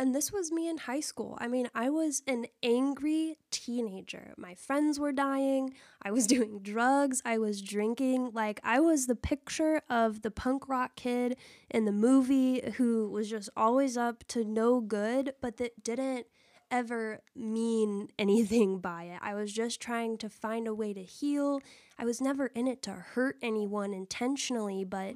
And 0.00 0.14
this 0.14 0.30
was 0.30 0.52
me 0.52 0.68
in 0.68 0.78
high 0.78 1.00
school. 1.00 1.36
I 1.40 1.48
mean, 1.48 1.68
I 1.74 1.90
was 1.90 2.22
an 2.28 2.46
angry 2.62 3.36
teenager. 3.50 4.32
My 4.36 4.54
friends 4.54 5.00
were 5.00 5.10
dying. 5.10 5.74
I 6.00 6.12
was 6.12 6.26
doing 6.28 6.60
drugs. 6.60 7.20
I 7.24 7.38
was 7.38 7.60
drinking. 7.60 8.30
Like, 8.32 8.60
I 8.62 8.78
was 8.78 9.06
the 9.06 9.16
picture 9.16 9.82
of 9.90 10.22
the 10.22 10.30
punk 10.30 10.68
rock 10.68 10.94
kid 10.94 11.36
in 11.68 11.84
the 11.84 11.92
movie 11.92 12.62
who 12.76 13.10
was 13.10 13.28
just 13.28 13.50
always 13.56 13.96
up 13.96 14.22
to 14.28 14.44
no 14.44 14.80
good, 14.80 15.34
but 15.40 15.56
that 15.56 15.82
didn't 15.82 16.26
ever 16.70 17.20
mean 17.34 18.08
anything 18.18 18.78
by 18.78 19.04
it. 19.04 19.18
I 19.22 19.34
was 19.34 19.52
just 19.52 19.80
trying 19.80 20.18
to 20.18 20.28
find 20.28 20.66
a 20.66 20.74
way 20.74 20.92
to 20.92 21.02
heal. 21.02 21.60
I 21.98 22.04
was 22.04 22.20
never 22.20 22.46
in 22.48 22.66
it 22.68 22.82
to 22.82 22.92
hurt 22.92 23.36
anyone 23.42 23.92
intentionally, 23.92 24.84
but 24.84 25.14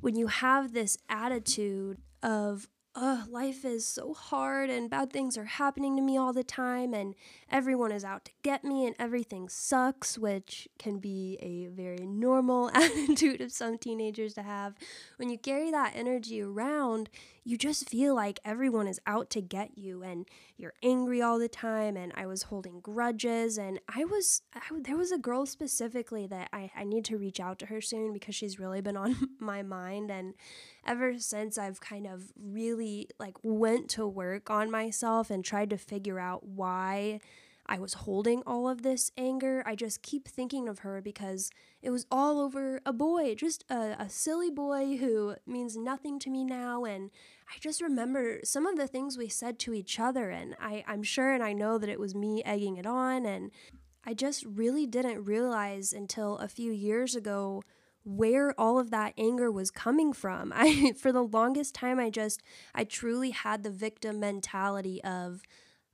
when 0.00 0.16
you 0.16 0.26
have 0.26 0.72
this 0.72 0.98
attitude 1.08 1.98
of, 2.22 2.68
oh, 2.94 3.24
life 3.30 3.64
is 3.64 3.86
so 3.86 4.12
hard 4.12 4.68
and 4.68 4.90
bad 4.90 5.12
things 5.12 5.38
are 5.38 5.44
happening 5.44 5.96
to 5.96 6.02
me 6.02 6.16
all 6.16 6.32
the 6.32 6.44
time 6.44 6.92
and 6.92 7.14
everyone 7.50 7.92
is 7.92 8.04
out 8.04 8.24
to 8.24 8.32
get 8.42 8.64
me 8.64 8.86
and 8.86 8.94
everything 8.98 9.48
sucks, 9.48 10.18
which 10.18 10.68
can 10.78 10.98
be 10.98 11.38
a 11.40 11.66
very 11.68 12.04
normal 12.06 12.70
attitude 12.74 13.40
of 13.40 13.52
some 13.52 13.78
teenagers 13.78 14.34
to 14.34 14.42
have. 14.42 14.74
When 15.16 15.30
you 15.30 15.38
carry 15.38 15.70
that 15.70 15.92
energy 15.94 16.42
around, 16.42 17.08
you 17.44 17.58
just 17.58 17.88
feel 17.88 18.14
like 18.14 18.38
everyone 18.44 18.86
is 18.86 19.00
out 19.06 19.28
to 19.30 19.40
get 19.40 19.76
you 19.76 20.02
and 20.02 20.28
you're 20.56 20.74
angry 20.82 21.20
all 21.20 21.38
the 21.38 21.48
time 21.48 21.96
and 21.96 22.12
i 22.14 22.26
was 22.26 22.44
holding 22.44 22.80
grudges 22.80 23.58
and 23.58 23.80
i 23.94 24.04
was 24.04 24.42
I, 24.54 24.60
there 24.80 24.96
was 24.96 25.12
a 25.12 25.18
girl 25.18 25.46
specifically 25.46 26.26
that 26.28 26.48
I, 26.52 26.70
I 26.76 26.84
need 26.84 27.04
to 27.06 27.18
reach 27.18 27.40
out 27.40 27.58
to 27.60 27.66
her 27.66 27.80
soon 27.80 28.12
because 28.12 28.34
she's 28.34 28.58
really 28.58 28.80
been 28.80 28.96
on 28.96 29.16
my 29.40 29.62
mind 29.62 30.10
and 30.10 30.34
ever 30.86 31.18
since 31.18 31.58
i've 31.58 31.80
kind 31.80 32.06
of 32.06 32.32
really 32.40 33.08
like 33.18 33.36
went 33.42 33.88
to 33.90 34.06
work 34.06 34.50
on 34.50 34.70
myself 34.70 35.30
and 35.30 35.44
tried 35.44 35.70
to 35.70 35.78
figure 35.78 36.20
out 36.20 36.44
why 36.44 37.20
I 37.72 37.78
was 37.78 37.94
holding 37.94 38.42
all 38.46 38.68
of 38.68 38.82
this 38.82 39.10
anger. 39.16 39.62
I 39.64 39.76
just 39.76 40.02
keep 40.02 40.28
thinking 40.28 40.68
of 40.68 40.80
her 40.80 41.00
because 41.00 41.50
it 41.80 41.88
was 41.88 42.04
all 42.10 42.38
over 42.38 42.82
a 42.84 42.92
boy, 42.92 43.34
just 43.34 43.64
a, 43.70 43.96
a, 43.98 44.10
silly 44.10 44.50
boy 44.50 44.98
who 44.98 45.36
means 45.46 45.74
nothing 45.74 46.18
to 46.18 46.28
me 46.28 46.44
now. 46.44 46.84
And 46.84 47.10
I 47.48 47.58
just 47.60 47.80
remember 47.80 48.40
some 48.44 48.66
of 48.66 48.76
the 48.76 48.86
things 48.86 49.16
we 49.16 49.30
said 49.30 49.58
to 49.60 49.72
each 49.72 49.98
other. 49.98 50.28
And 50.28 50.54
I, 50.60 50.84
I'm 50.86 51.02
sure 51.02 51.32
and 51.32 51.42
I 51.42 51.54
know 51.54 51.78
that 51.78 51.88
it 51.88 51.98
was 51.98 52.14
me 52.14 52.42
egging 52.44 52.76
it 52.76 52.84
on. 52.84 53.24
And 53.24 53.50
I 54.04 54.12
just 54.12 54.44
really 54.44 54.86
didn't 54.86 55.24
realize 55.24 55.94
until 55.94 56.36
a 56.36 56.48
few 56.48 56.72
years 56.72 57.16
ago 57.16 57.62
where 58.04 58.52
all 58.60 58.78
of 58.78 58.90
that 58.90 59.14
anger 59.16 59.50
was 59.50 59.70
coming 59.70 60.12
from. 60.12 60.52
I 60.54 60.92
for 60.98 61.10
the 61.10 61.22
longest 61.22 61.74
time 61.74 61.98
I 61.98 62.10
just 62.10 62.42
I 62.74 62.84
truly 62.84 63.30
had 63.30 63.62
the 63.62 63.70
victim 63.70 64.20
mentality 64.20 65.02
of 65.02 65.40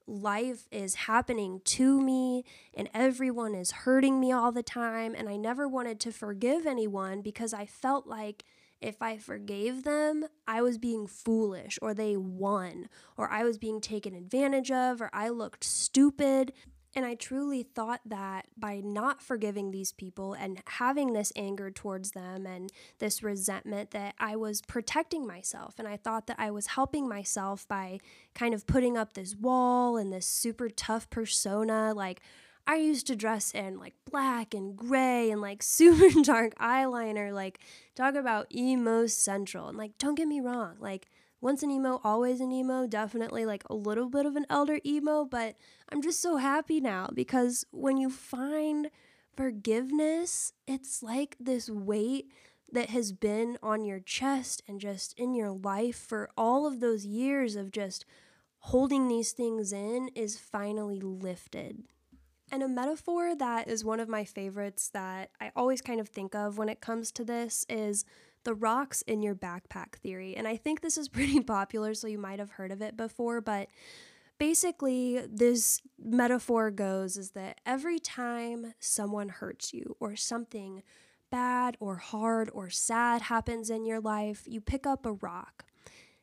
life 0.09 0.67
is 0.73 0.95
happening 0.95 1.61
to 1.65 2.01
me 2.01 2.45
and 2.75 2.89
everyone 2.95 3.55
is 3.55 3.71
hurting 3.71 4.19
me 4.19 4.33
all 4.33 4.51
the 4.51 4.63
time. 4.63 5.15
And 5.15 5.29
I 5.29 5.37
never 5.37 5.69
wanted 5.69 6.01
to 6.01 6.13
forgive 6.13 6.67
anyone 6.67 7.21
because 7.21 7.53
I 7.53 7.67
felt 7.67 8.07
like 8.07 8.45
if 8.81 9.03
I 9.03 9.19
forgave 9.19 9.83
them, 9.83 10.25
I 10.47 10.63
was 10.63 10.79
being 10.79 11.07
foolish 11.07 11.79
or 11.83 11.95
they 11.95 12.17
won 12.17 12.89
or 13.17 13.29
I 13.29 13.45
was 13.45 13.59
being 13.59 13.81
taken 13.81 14.15
advantage 14.15 14.71
of 14.71 15.01
or 15.01 15.11
I 15.13 15.29
looked 15.29 15.65
stupid. 15.65 16.53
And 16.95 17.05
I 17.05 17.15
truly 17.15 17.63
thought 17.63 18.01
that 18.07 18.47
by 18.57 18.81
not 18.83 19.23
forgiving 19.23 19.71
these 19.71 19.93
people 19.93 20.33
and 20.33 20.63
having 20.67 21.13
this 21.13 21.33
anger 21.37 21.71
towards 21.71 22.13
them 22.13 22.47
and 22.47 22.73
this 22.99 23.23
resentment, 23.23 23.91
that 23.91 24.15
I 24.19 24.37
was 24.37 24.63
protecting 24.63 25.27
myself. 25.27 25.75
And 25.79 25.87
I 25.87 25.97
thought 25.97 26.27
that 26.29 26.39
I 26.39 26.51
was 26.51 26.69
helping 26.69 27.09
myself 27.09 27.69
by 27.69 28.01
kind 28.35 28.55
of 28.55 28.67
putting 28.67 28.97
up 28.97 29.13
this 29.13 29.37
wall 29.37 29.97
and 29.97 30.13
this 30.13 30.27
super 30.27 30.71
tough 30.71 31.11
persona. 31.11 31.93
Like, 31.95 32.23
I 32.67 32.77
used 32.77 33.07
to 33.07 33.17
dress 33.17 33.53
in 33.53 33.79
like 33.79 33.95
black 34.11 34.53
and 34.53 34.77
gray 34.77 35.31
and 35.31 35.41
like 35.41 35.63
super 35.63 36.23
dark 36.23 36.55
eyeliner, 36.59 37.33
like, 37.33 37.61
talk 37.97 38.15
about 38.15 38.55
emo 38.55 39.07
central. 39.07 39.69
And 39.69 39.77
like, 39.77 39.99
don't 39.99 40.15
get 40.15 40.29
me 40.29 40.41
wrong, 40.41 40.77
like, 40.79 41.09
once 41.41 41.63
an 41.63 41.71
emo, 41.71 42.01
always 42.03 42.41
an 42.41 42.53
emo, 42.53 42.87
definitely 42.87 43.45
like 43.45 43.63
a 43.71 43.75
little 43.75 44.09
bit 44.09 44.27
of 44.27 44.37
an 44.37 44.47
elder 44.51 44.81
emo, 44.85 45.25
but 45.25 45.57
I'm 45.91 46.03
just 46.03 46.21
so 46.21 46.37
happy 46.37 46.81
now 46.81 47.11
because 47.15 47.65
when 47.71 47.97
you 47.97 48.11
find 48.11 48.91
forgiveness, 49.37 50.53
it's 50.67 51.03
like 51.03 51.37
this 51.39 51.71
weight 51.71 52.33
that 52.73 52.91
has 52.91 53.13
been 53.13 53.57
on 53.63 53.85
your 53.85 54.01
chest 54.01 54.63
and 54.67 54.81
just 54.81 55.19
in 55.19 55.35
your 55.35 55.51
life 55.51 55.97
for 55.97 56.29
all 56.37 56.67
of 56.67 56.81
those 56.81 57.07
years 57.07 57.57
of 57.57 57.71
just 57.71 58.05
holding 58.59 59.09
these 59.09 59.33
things 59.33 59.73
in 59.73 60.09
is 60.15 60.37
finally 60.37 61.01
lifted. 61.01 61.85
And 62.51 62.63
a 62.63 62.69
metaphor 62.69 63.35
that 63.37 63.69
is 63.69 63.85
one 63.85 64.01
of 64.01 64.09
my 64.09 64.25
favorites 64.25 64.89
that 64.91 65.31
I 65.41 65.53
always 65.55 65.81
kind 65.81 66.01
of 66.01 66.09
think 66.09 66.35
of 66.35 66.59
when 66.59 66.69
it 66.69 66.81
comes 66.81 67.13
to 67.13 67.25
this 67.25 67.65
is 67.69 68.05
the 68.49 68.55
rocks 68.55 69.03
in 69.03 69.23
your 69.23 69.35
backpack 69.35 69.97
theory. 69.97 70.35
And 70.35 70.49
I 70.49 70.57
think 70.57 70.81
this 70.81 70.97
is 70.97 71.07
pretty 71.19 71.41
popular, 71.41 71.93
so 71.93 72.07
you 72.07 72.17
might 72.17 72.39
have 72.39 72.53
heard 72.53 72.73
of 72.73 72.81
it 72.81 72.97
before, 72.97 73.43
but 73.43 73.69
basically 74.39 75.21
this 75.29 75.83
metaphor 76.03 76.71
goes 76.71 77.19
is 77.19 77.33
that 77.33 77.61
every 77.67 77.99
time 77.99 78.73
someone 78.81 79.29
hurts 79.29 79.75
you 79.75 79.97
or 80.01 80.17
something 80.17 80.83
bad 81.31 81.77
or 81.79 81.97
hard 81.97 82.49
or 82.55 82.71
sad 82.71 83.21
happens 83.21 83.69
in 83.69 83.85
your 83.85 84.01
life, 84.01 84.45
you 84.47 84.63
pick 84.63 84.87
up 84.87 85.05
a 85.05 85.13
rock 85.13 85.67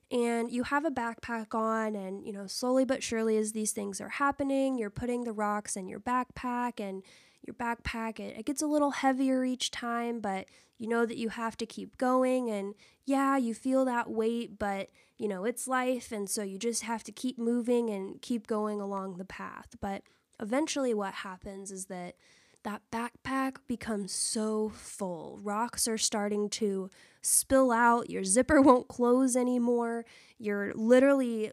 and 0.10 0.52
you 0.52 0.64
have 0.64 0.84
a 0.84 0.90
backpack 0.90 1.54
on 1.54 1.96
and 1.96 2.26
you 2.26 2.32
know 2.34 2.48
slowly 2.48 2.86
but 2.86 3.02
surely 3.04 3.38
as 3.38 3.52
these 3.54 3.72
things 3.72 4.00
are 4.00 4.10
happening 4.10 4.78
you're 4.78 4.92
putting 4.92 5.24
the 5.24 5.32
rocks 5.32 5.76
in 5.76 5.88
your 5.88 6.00
backpack 6.00 6.80
and 6.80 7.02
your 7.46 7.56
backpack. 7.56 8.20
It, 8.20 8.38
it 8.38 8.46
gets 8.46 8.62
a 8.62 8.68
little 8.68 8.92
heavier 8.92 9.44
each 9.44 9.72
time, 9.72 10.20
but 10.20 10.48
you 10.78 10.88
know 10.88 11.06
that 11.06 11.18
you 11.18 11.30
have 11.30 11.58
to 11.58 11.66
keep 11.66 11.98
going. 11.98 12.50
And 12.50 12.76
yeah, 13.06 13.38
you 13.38 13.54
feel 13.54 13.86
that 13.86 14.10
weight, 14.10 14.58
but 14.60 14.90
you 15.18 15.28
know, 15.28 15.46
it's 15.46 15.68
life. 15.68 16.12
And 16.12 16.30
so 16.30 16.44
you 16.44 16.58
just 16.58 16.84
have 16.84 17.04
to 17.04 17.12
keep 17.12 17.38
moving 17.38 17.90
and 17.90 18.22
keep 18.22 18.48
going 18.48 18.82
along 18.82 19.18
the 19.18 19.26
path. 19.26 19.76
But 19.80 20.04
eventually, 20.40 20.94
what 20.94 21.14
happens 21.14 21.72
is 21.72 21.86
that 21.86 22.16
that 22.64 22.82
backpack 22.92 23.58
becomes 23.68 24.12
so 24.12 24.70
full. 24.70 25.40
Rocks 25.44 25.88
are 25.88 26.00
starting 26.00 26.50
to 26.50 26.90
spill 27.22 27.72
out. 27.72 28.10
Your 28.10 28.24
zipper 28.24 28.60
won't 28.62 28.88
close 28.88 29.36
anymore. 29.36 30.06
You're 30.38 30.74
literally 30.74 31.52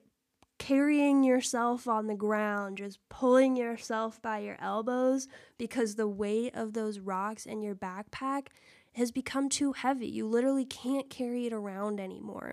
carrying 0.63 1.25
yourself 1.25 1.89
on 1.89 2.07
the 2.07 2.15
ground, 2.15 2.79
just 2.79 3.01
pulling 3.09 3.57
yourself 3.57 4.23
by 4.23 4.39
your 4.39 4.57
elbows 4.61 5.27
because 5.59 5.97
the 5.97 6.07
weight 6.07 6.55
of 6.55 6.73
those 6.73 7.01
rocks 7.01 7.47
in 7.47 7.63
your 7.63 7.75
backpack 7.75 8.47
has 8.93 9.11
become 9.11 9.49
too 9.49 9.73
heavy. 9.73 10.07
You 10.07 10.25
literally 10.25 10.65
can't 10.65 11.11
carry 11.11 11.47
it 11.47 11.53
around 11.53 11.99
anymore. 11.99 12.53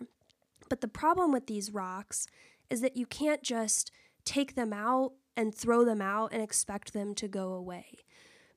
But 0.70 0.82
the 0.82 0.88
problem 0.88 1.32
with 1.32 1.46
these 1.46 1.72
rocks 1.72 2.26
is 2.68 2.82
that 2.82 2.98
you 2.98 3.06
can't 3.06 3.44
just 3.44 3.92
take 4.26 4.56
them 4.56 4.74
out 4.74 5.12
and 5.38 5.54
throw 5.54 5.86
them 5.86 6.02
out 6.02 6.34
and 6.34 6.42
expect 6.42 6.94
them 6.94 7.14
to 7.14 7.28
go 7.28 7.54
away. 7.54 8.00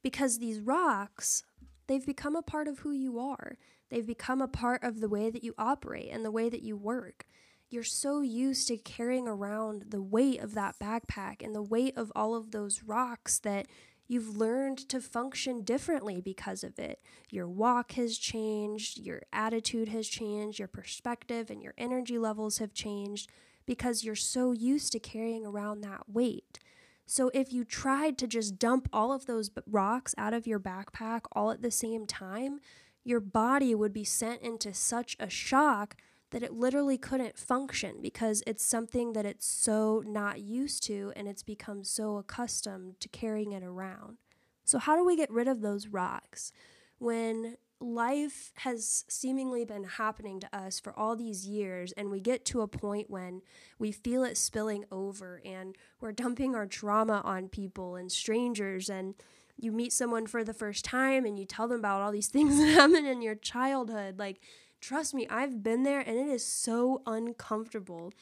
Because 0.02 0.38
these 0.38 0.60
rocks, 0.60 1.42
they've 1.88 2.06
become 2.06 2.36
a 2.36 2.42
part 2.42 2.68
of 2.68 2.78
who 2.78 2.92
you 2.92 3.18
are. 3.18 3.58
They've 3.90 4.06
become 4.06 4.40
a 4.40 4.48
part 4.48 4.82
of 4.82 5.00
the 5.00 5.10
way 5.10 5.28
that 5.28 5.44
you 5.44 5.52
operate 5.58 6.08
and 6.10 6.24
the 6.24 6.30
way 6.30 6.48
that 6.48 6.62
you 6.62 6.74
work 6.74 7.26
you're 7.72 7.82
so 7.82 8.20
used 8.20 8.68
to 8.68 8.76
carrying 8.76 9.26
around 9.26 9.86
the 9.88 10.02
weight 10.02 10.40
of 10.40 10.54
that 10.54 10.78
backpack 10.78 11.42
and 11.42 11.54
the 11.54 11.62
weight 11.62 11.96
of 11.96 12.12
all 12.14 12.34
of 12.34 12.50
those 12.50 12.82
rocks 12.82 13.38
that 13.38 13.66
you've 14.08 14.36
learned 14.36 14.76
to 14.76 15.00
function 15.00 15.62
differently 15.62 16.20
because 16.20 16.62
of 16.62 16.78
it. 16.78 17.00
Your 17.30 17.48
walk 17.48 17.92
has 17.92 18.18
changed, 18.18 18.98
your 18.98 19.22
attitude 19.32 19.88
has 19.88 20.06
changed, 20.06 20.58
your 20.58 20.68
perspective 20.68 21.50
and 21.50 21.62
your 21.62 21.74
energy 21.78 22.18
levels 22.18 22.58
have 22.58 22.74
changed 22.74 23.30
because 23.64 24.04
you're 24.04 24.14
so 24.14 24.52
used 24.52 24.92
to 24.92 24.98
carrying 24.98 25.46
around 25.46 25.80
that 25.80 26.08
weight. 26.08 26.58
So 27.06 27.30
if 27.32 27.52
you 27.52 27.64
tried 27.64 28.18
to 28.18 28.26
just 28.26 28.58
dump 28.58 28.88
all 28.92 29.12
of 29.12 29.26
those 29.26 29.50
rocks 29.66 30.14
out 30.18 30.34
of 30.34 30.46
your 30.46 30.60
backpack 30.60 31.22
all 31.32 31.50
at 31.50 31.62
the 31.62 31.70
same 31.70 32.06
time, 32.06 32.60
your 33.04 33.20
body 33.20 33.74
would 33.74 33.92
be 33.92 34.04
sent 34.04 34.42
into 34.42 34.74
such 34.74 35.16
a 35.18 35.28
shock 35.28 35.96
that 36.32 36.42
it 36.42 36.52
literally 36.52 36.98
couldn't 36.98 37.38
function 37.38 37.96
because 38.02 38.42
it's 38.46 38.64
something 38.64 39.12
that 39.12 39.24
it's 39.24 39.46
so 39.46 40.02
not 40.06 40.40
used 40.40 40.82
to 40.84 41.12
and 41.14 41.28
it's 41.28 41.42
become 41.42 41.84
so 41.84 42.16
accustomed 42.16 42.98
to 43.00 43.08
carrying 43.08 43.52
it 43.52 43.62
around. 43.62 44.16
So, 44.64 44.78
how 44.78 44.96
do 44.96 45.04
we 45.04 45.16
get 45.16 45.30
rid 45.30 45.46
of 45.46 45.60
those 45.60 45.88
rocks 45.88 46.52
when 46.98 47.56
life 47.80 48.52
has 48.58 49.04
seemingly 49.08 49.64
been 49.64 49.84
happening 49.84 50.40
to 50.40 50.56
us 50.56 50.78
for 50.78 50.96
all 50.98 51.16
these 51.16 51.46
years 51.46 51.92
and 51.92 52.10
we 52.10 52.20
get 52.20 52.44
to 52.44 52.60
a 52.60 52.68
point 52.68 53.10
when 53.10 53.42
we 53.78 53.90
feel 53.90 54.22
it 54.22 54.36
spilling 54.36 54.84
over 54.92 55.42
and 55.44 55.76
we're 56.00 56.12
dumping 56.12 56.54
our 56.54 56.66
trauma 56.66 57.20
on 57.24 57.48
people 57.48 57.96
and 57.96 58.12
strangers 58.12 58.88
and 58.88 59.14
you 59.58 59.72
meet 59.72 59.92
someone 59.92 60.26
for 60.26 60.44
the 60.44 60.54
first 60.54 60.84
time 60.84 61.24
and 61.24 61.38
you 61.38 61.44
tell 61.44 61.66
them 61.66 61.80
about 61.80 62.00
all 62.00 62.12
these 62.12 62.28
things 62.28 62.56
that 62.56 62.68
happened 62.68 63.06
in 63.06 63.20
your 63.20 63.34
childhood 63.34 64.16
like 64.18 64.40
trust 64.82 65.14
me 65.14 65.26
i've 65.30 65.62
been 65.62 65.84
there 65.84 66.00
and 66.00 66.18
it 66.18 66.28
is 66.28 66.44
so 66.44 67.00
uncomfortable. 67.06 68.12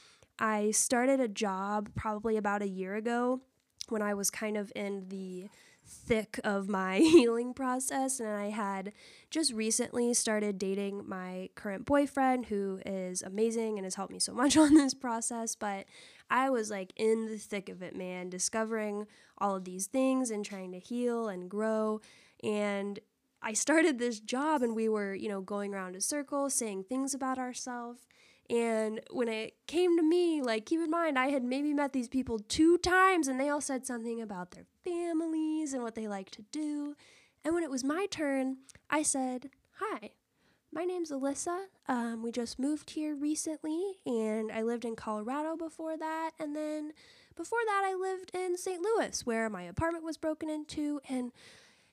I 0.42 0.70
started 0.70 1.20
a 1.20 1.28
job 1.28 1.90
probably 1.94 2.38
about 2.38 2.62
a 2.62 2.68
year 2.68 2.94
ago 2.94 3.40
when 3.88 4.02
i 4.02 4.14
was 4.14 4.30
kind 4.30 4.56
of 4.56 4.70
in 4.76 5.08
the 5.08 5.48
thick 5.90 6.38
of 6.44 6.68
my 6.68 6.98
healing 6.98 7.52
process 7.52 8.20
and 8.20 8.28
I 8.28 8.50
had 8.50 8.92
just 9.30 9.52
recently 9.52 10.14
started 10.14 10.58
dating 10.58 11.08
my 11.08 11.50
current 11.56 11.84
boyfriend 11.84 12.46
who 12.46 12.80
is 12.86 13.22
amazing 13.22 13.76
and 13.76 13.84
has 13.84 13.96
helped 13.96 14.12
me 14.12 14.20
so 14.20 14.32
much 14.32 14.56
on 14.64 14.74
this 14.74 14.94
process 14.94 15.56
but 15.56 15.86
I 16.30 16.48
was 16.48 16.70
like 16.70 16.92
in 16.96 17.26
the 17.26 17.38
thick 17.38 17.68
of 17.68 17.82
it 17.82 17.96
man 17.96 18.30
discovering 18.30 19.06
all 19.38 19.56
of 19.56 19.64
these 19.64 19.86
things 19.86 20.30
and 20.30 20.44
trying 20.44 20.72
to 20.72 20.78
heal 20.78 21.28
and 21.28 21.50
grow 21.50 22.00
and 22.42 23.00
I 23.42 23.52
started 23.54 23.98
this 23.98 24.20
job 24.20 24.62
and 24.62 24.74
we 24.74 24.88
were 24.88 25.14
you 25.14 25.28
know 25.28 25.40
going 25.40 25.74
around 25.74 25.96
a 25.96 26.00
circle 26.00 26.50
saying 26.50 26.84
things 26.84 27.14
about 27.14 27.38
ourselves 27.38 28.06
and 28.50 29.00
when 29.12 29.28
it 29.28 29.54
came 29.68 29.96
to 29.96 30.02
me, 30.02 30.42
like, 30.42 30.66
keep 30.66 30.80
in 30.80 30.90
mind, 30.90 31.16
I 31.16 31.28
had 31.28 31.44
maybe 31.44 31.72
met 31.72 31.92
these 31.92 32.08
people 32.08 32.40
two 32.40 32.78
times 32.78 33.28
and 33.28 33.38
they 33.38 33.48
all 33.48 33.60
said 33.60 33.86
something 33.86 34.20
about 34.20 34.50
their 34.50 34.66
families 34.82 35.72
and 35.72 35.84
what 35.84 35.94
they 35.94 36.08
like 36.08 36.30
to 36.32 36.42
do. 36.50 36.96
And 37.44 37.54
when 37.54 37.62
it 37.62 37.70
was 37.70 37.84
my 37.84 38.06
turn, 38.10 38.56
I 38.90 39.04
said, 39.04 39.50
Hi, 39.78 40.10
my 40.72 40.84
name's 40.84 41.12
Alyssa. 41.12 41.66
Um, 41.86 42.24
we 42.24 42.32
just 42.32 42.58
moved 42.58 42.90
here 42.90 43.14
recently 43.14 44.00
and 44.04 44.50
I 44.50 44.62
lived 44.62 44.84
in 44.84 44.96
Colorado 44.96 45.56
before 45.56 45.96
that. 45.96 46.32
And 46.40 46.56
then 46.56 46.92
before 47.36 47.60
that, 47.66 47.82
I 47.86 47.94
lived 47.94 48.32
in 48.34 48.58
St. 48.58 48.82
Louis 48.82 49.24
where 49.24 49.48
my 49.48 49.62
apartment 49.62 50.04
was 50.04 50.18
broken 50.18 50.50
into. 50.50 51.00
And 51.08 51.30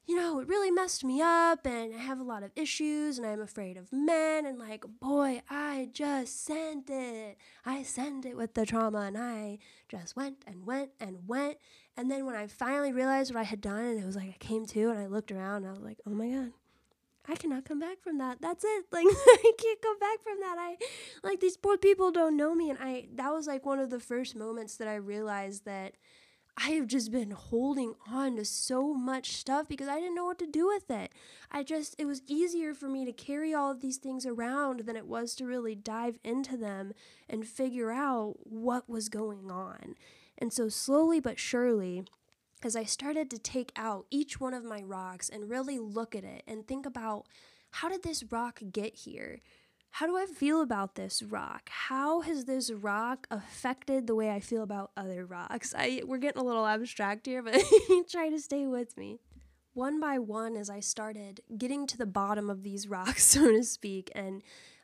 you 0.08 0.16
know, 0.16 0.40
it 0.40 0.48
really 0.48 0.72
messed 0.72 1.04
me 1.04 1.22
up 1.22 1.66
and 1.66 1.94
I 1.94 1.98
have 1.98 2.20
a 2.20 2.24
lot 2.24 2.42
of 2.42 2.52
issues 2.56 3.18
and 3.18 3.28
I'm 3.28 3.42
afraid 3.42 3.76
of 3.76 3.92
men 3.92 4.46
and 4.46 4.58
like, 4.58 4.86
boy, 5.02 5.42
I 5.50 5.90
just 5.92 6.46
sent 6.46 6.90
it. 6.90 7.38
I 7.66 7.84
sent 7.84 8.26
it 8.26 8.38
with 8.38 8.54
the 8.54 8.66
trauma 8.66 9.02
and 9.02 9.18
I 9.18 9.60
just 9.90 10.16
went 10.16 10.38
and 10.48 10.66
went 10.66 10.92
and 11.02 11.28
went. 11.28 11.58
And 11.98 12.10
then 12.10 12.26
when 12.26 12.36
I 12.36 12.48
finally 12.48 12.94
realized 12.94 13.34
what 13.34 13.42
I 13.42 13.44
had 13.44 13.60
done 13.60 13.84
and 13.84 14.00
it 14.00 14.06
was 14.06 14.16
like 14.16 14.30
I 14.30 14.38
came 14.40 14.66
to 14.68 14.90
and 14.90 14.98
I 14.98 15.08
looked 15.08 15.32
around 15.32 15.58
and 15.64 15.68
I 15.68 15.72
was 15.72 15.84
like, 15.84 16.00
oh 16.08 16.12
my 16.12 16.30
God. 16.30 16.54
I 17.30 17.36
cannot 17.36 17.66
come 17.66 17.80
back 17.80 18.02
from 18.02 18.18
that. 18.20 18.38
That's 18.40 18.64
it. 18.64 18.86
Like 18.94 19.06
I 19.06 19.52
can't 19.60 19.82
come 19.82 20.00
back 20.00 20.24
from 20.24 20.40
that. 20.40 20.56
I 20.58 20.78
like 21.22 21.42
these 21.42 21.58
poor 21.58 21.78
people 21.78 22.12
don't 22.12 22.38
know 22.38 22.56
me 22.56 22.70
and 22.70 22.80
I 22.82 23.10
that 23.16 23.34
was 23.34 23.46
like 23.46 23.66
one 23.66 23.80
of 23.80 23.90
the 23.90 24.00
first 24.00 24.38
moments 24.38 24.78
that 24.78 24.88
I 24.88 24.96
realized 24.96 25.66
that 25.66 25.96
I 26.60 26.72
have 26.72 26.88
just 26.88 27.12
been 27.12 27.32
holding 27.32 27.94
on 28.12 28.36
to 28.38 28.46
so 28.46 28.92
much 28.92 29.34
stuff 29.34 29.68
because 29.68 29.88
I 29.88 30.00
didn't 30.00 30.16
know 30.16 30.26
what 30.26 30.40
to 30.40 30.48
do 30.48 30.66
with 30.66 30.90
it. 30.90 31.12
I 31.52 31.62
just, 31.62 31.96
it 32.00 32.06
was 32.06 32.24
easier 32.26 32.74
for 32.74 32.90
me 32.90 33.06
to 33.06 33.12
carry 33.12 33.54
all 33.54 33.70
of 33.70 33.82
these 33.82 33.98
things 33.98 34.26
around 34.26 34.82
than 34.82 34.96
it 34.96 35.06
was 35.06 35.36
to 35.36 35.46
really 35.46 35.76
dive 35.76 36.18
into 36.24 36.58
them 36.58 36.94
and 37.30 37.46
figure 37.46 37.92
out 37.92 38.38
what 38.44 38.90
was 38.90 39.08
going 39.08 39.52
on. 39.52 39.96
And 40.40 40.52
so, 40.52 40.68
slowly 40.68 41.20
but 41.20 41.38
surely, 41.38 42.06
as 42.64 42.76
I 42.76 42.86
started 42.86 43.30
to 43.30 43.38
take 43.38 43.72
out 43.76 44.08
each 44.10 44.40
one 44.40 44.56
of 44.56 44.64
my 44.64 44.82
rocks 44.82 45.30
and 45.30 45.50
really 45.50 45.78
look 45.78 46.16
at 46.16 46.24
it 46.24 46.42
and 46.48 46.68
think 46.68 46.88
about 46.88 47.28
how 47.70 47.90
did 47.90 48.02
this 48.02 48.24
rock 48.32 48.62
get 48.72 48.96
here? 48.96 49.42
How 49.92 50.06
do 50.06 50.18
I 50.18 50.26
feel 50.26 50.62
about 50.62 50.96
this 50.96 51.24
rock? 51.24 51.70
How 51.70 52.22
has 52.22 52.46
this 52.46 52.72
rock 52.72 53.28
affected 53.32 54.06
the 54.06 54.16
way 54.16 54.30
I 54.30 54.40
feel 54.40 54.64
about 54.64 54.92
other 54.96 55.26
rocks? 55.26 55.74
I 55.78 56.02
we're 56.06 56.18
getting 56.18 56.42
a 56.42 56.46
little 56.46 56.66
abstract 56.66 57.26
here, 57.26 57.42
but 57.42 57.62
try 58.10 58.30
to 58.30 58.40
stay 58.40 58.68
with 58.68 58.98
me. 58.98 59.20
One 59.74 60.00
by 60.00 60.20
one, 60.20 60.56
as 60.56 60.70
I 60.70 60.80
started 60.80 61.42
getting 61.58 61.86
to 61.88 61.98
the 61.98 62.06
bottom 62.06 62.50
of 62.50 62.64
these 62.64 62.88
rocks, 62.88 63.24
so 63.28 63.52
to 63.52 63.64
speak, 63.64 64.12
and 64.16 64.44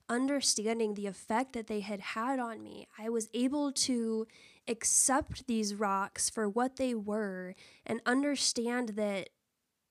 understanding 0.09 0.93
the 0.93 1.07
effect 1.07 1.53
that 1.53 1.67
they 1.67 1.79
had 1.79 1.99
had 1.99 2.39
on 2.39 2.61
me, 2.63 2.87
I 2.97 3.09
was 3.09 3.29
able 3.33 3.71
to 3.71 4.27
accept 4.67 5.47
these 5.47 5.75
rocks 5.75 6.29
for 6.29 6.47
what 6.47 6.77
they 6.77 6.95
were 6.95 7.55
and 7.85 8.01
understand 8.05 8.89
that 8.89 9.29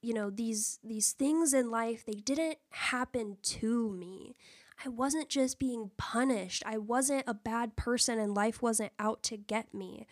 you 0.01 0.15
know 0.15 0.31
these 0.31 0.79
these 0.83 1.13
things 1.13 1.53
in 1.55 1.71
life 1.71 2.05
they 2.05 2.15
didn't 2.15 2.59
happen 2.71 3.37
to 3.43 3.91
me 3.91 4.35
I 4.85 4.89
wasn't 4.89 5.29
just 5.29 5.59
being 5.59 5.91
punished. 5.97 6.63
I 6.67 6.79
wasn't 6.79 7.25
a 7.27 7.35
bad 7.35 7.77
person 7.77 8.19
and 8.19 8.35
life 8.35 8.63
wasn't 8.63 8.93
out 8.99 9.23
to 9.25 9.37
get 9.37 9.73
me. 9.73 10.07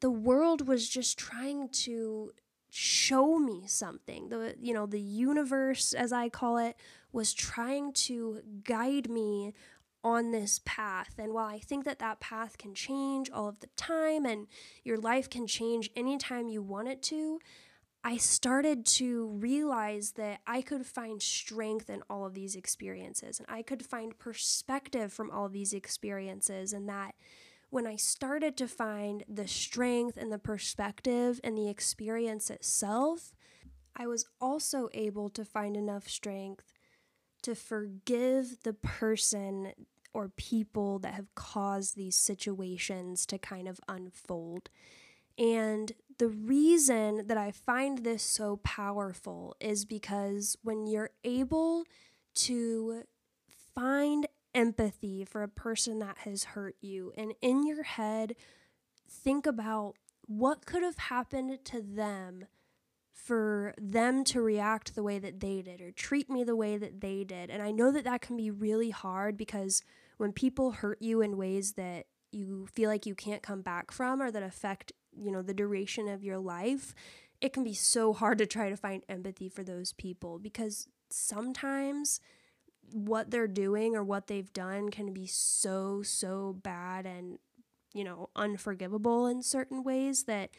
The 0.00 0.10
world 0.10 0.68
was 0.68 0.88
just 0.88 1.18
trying 1.18 1.68
to 1.70 2.32
show 2.70 3.38
me 3.38 3.64
something. 3.66 4.28
The 4.28 4.56
you 4.60 4.74
know, 4.74 4.86
the 4.86 5.00
universe 5.00 5.92
as 5.92 6.12
I 6.12 6.28
call 6.28 6.58
it 6.58 6.76
was 7.12 7.32
trying 7.32 7.92
to 7.92 8.40
guide 8.64 9.08
me 9.08 9.54
on 10.02 10.32
this 10.32 10.60
path. 10.64 11.14
And 11.18 11.32
while 11.32 11.46
I 11.46 11.58
think 11.58 11.84
that 11.84 11.98
that 12.00 12.20
path 12.20 12.58
can 12.58 12.74
change 12.74 13.30
all 13.30 13.48
of 13.48 13.60
the 13.60 13.68
time 13.76 14.26
and 14.26 14.46
your 14.84 14.98
life 14.98 15.30
can 15.30 15.46
change 15.46 15.90
anytime 15.96 16.48
you 16.48 16.60
want 16.60 16.88
it 16.88 17.02
to, 17.04 17.38
I 18.06 18.18
started 18.18 18.84
to 18.86 19.28
realize 19.28 20.12
that 20.12 20.40
I 20.46 20.60
could 20.60 20.84
find 20.84 21.22
strength 21.22 21.88
in 21.88 22.02
all 22.10 22.26
of 22.26 22.34
these 22.34 22.54
experiences 22.54 23.40
and 23.40 23.48
I 23.48 23.62
could 23.62 23.82
find 23.82 24.18
perspective 24.18 25.10
from 25.10 25.30
all 25.30 25.46
of 25.46 25.54
these 25.54 25.72
experiences, 25.72 26.74
and 26.74 26.86
that 26.90 27.14
when 27.70 27.86
I 27.86 27.96
started 27.96 28.58
to 28.58 28.68
find 28.68 29.24
the 29.26 29.48
strength 29.48 30.18
and 30.18 30.30
the 30.30 30.38
perspective 30.38 31.40
and 31.42 31.56
the 31.56 31.70
experience 31.70 32.50
itself, 32.50 33.34
I 33.96 34.06
was 34.06 34.26
also 34.38 34.90
able 34.92 35.30
to 35.30 35.44
find 35.44 35.74
enough 35.74 36.06
strength 36.06 36.74
to 37.42 37.54
forgive 37.54 38.62
the 38.64 38.74
person 38.74 39.72
or 40.12 40.28
people 40.28 40.98
that 41.00 41.14
have 41.14 41.34
caused 41.34 41.96
these 41.96 42.16
situations 42.16 43.24
to 43.26 43.38
kind 43.38 43.66
of 43.66 43.80
unfold. 43.88 44.68
And 45.36 45.92
the 46.18 46.28
reason 46.28 47.26
that 47.26 47.36
I 47.36 47.50
find 47.50 47.98
this 47.98 48.22
so 48.22 48.56
powerful 48.62 49.56
is 49.60 49.84
because 49.84 50.56
when 50.62 50.86
you're 50.86 51.10
able 51.24 51.84
to 52.36 53.02
find 53.74 54.26
empathy 54.54 55.24
for 55.24 55.42
a 55.42 55.48
person 55.48 55.98
that 55.98 56.18
has 56.18 56.44
hurt 56.44 56.76
you, 56.80 57.12
and 57.16 57.34
in 57.40 57.66
your 57.66 57.82
head, 57.82 58.34
think 59.08 59.46
about 59.46 59.94
what 60.26 60.66
could 60.66 60.82
have 60.82 60.98
happened 60.98 61.64
to 61.64 61.80
them 61.80 62.46
for 63.12 63.74
them 63.80 64.24
to 64.24 64.40
react 64.40 64.94
the 64.94 65.02
way 65.02 65.18
that 65.18 65.40
they 65.40 65.62
did 65.62 65.80
or 65.80 65.92
treat 65.92 66.28
me 66.28 66.44
the 66.44 66.56
way 66.56 66.76
that 66.76 67.00
they 67.00 67.24
did. 67.24 67.48
And 67.48 67.62
I 67.62 67.70
know 67.70 67.90
that 67.92 68.04
that 68.04 68.20
can 68.20 68.36
be 68.36 68.50
really 68.50 68.90
hard 68.90 69.36
because 69.36 69.82
when 70.18 70.32
people 70.32 70.72
hurt 70.72 71.00
you 71.00 71.20
in 71.20 71.36
ways 71.36 71.72
that 71.72 72.06
you 72.32 72.66
feel 72.66 72.90
like 72.90 73.06
you 73.06 73.14
can't 73.14 73.42
come 73.42 73.62
back 73.62 73.90
from 73.90 74.20
or 74.20 74.30
that 74.30 74.42
affect 74.42 74.92
you 75.18 75.30
know 75.30 75.42
the 75.42 75.54
duration 75.54 76.08
of 76.08 76.24
your 76.24 76.38
life 76.38 76.94
it 77.40 77.52
can 77.52 77.64
be 77.64 77.74
so 77.74 78.12
hard 78.12 78.38
to 78.38 78.46
try 78.46 78.70
to 78.70 78.76
find 78.76 79.02
empathy 79.08 79.48
for 79.48 79.62
those 79.62 79.92
people 79.92 80.38
because 80.38 80.88
sometimes 81.10 82.20
what 82.92 83.30
they're 83.30 83.48
doing 83.48 83.96
or 83.96 84.04
what 84.04 84.26
they've 84.26 84.52
done 84.52 84.90
can 84.90 85.12
be 85.12 85.26
so 85.26 86.02
so 86.02 86.56
bad 86.62 87.06
and 87.06 87.38
you 87.92 88.04
know 88.04 88.28
unforgivable 88.36 89.26
in 89.26 89.42
certain 89.42 89.82
ways 89.82 90.24
that 90.24 90.50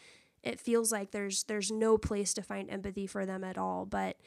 it 0.45 0.59
feels 0.59 0.91
like 0.91 1.11
there's 1.11 1.43
there's 1.43 1.71
no 1.71 1.97
place 1.97 2.33
to 2.35 2.43
find 2.43 2.69
empathy 2.69 3.07
for 3.07 3.25
them 3.25 3.43
at 3.43 3.57
all. 3.57 3.85
But 3.85 4.17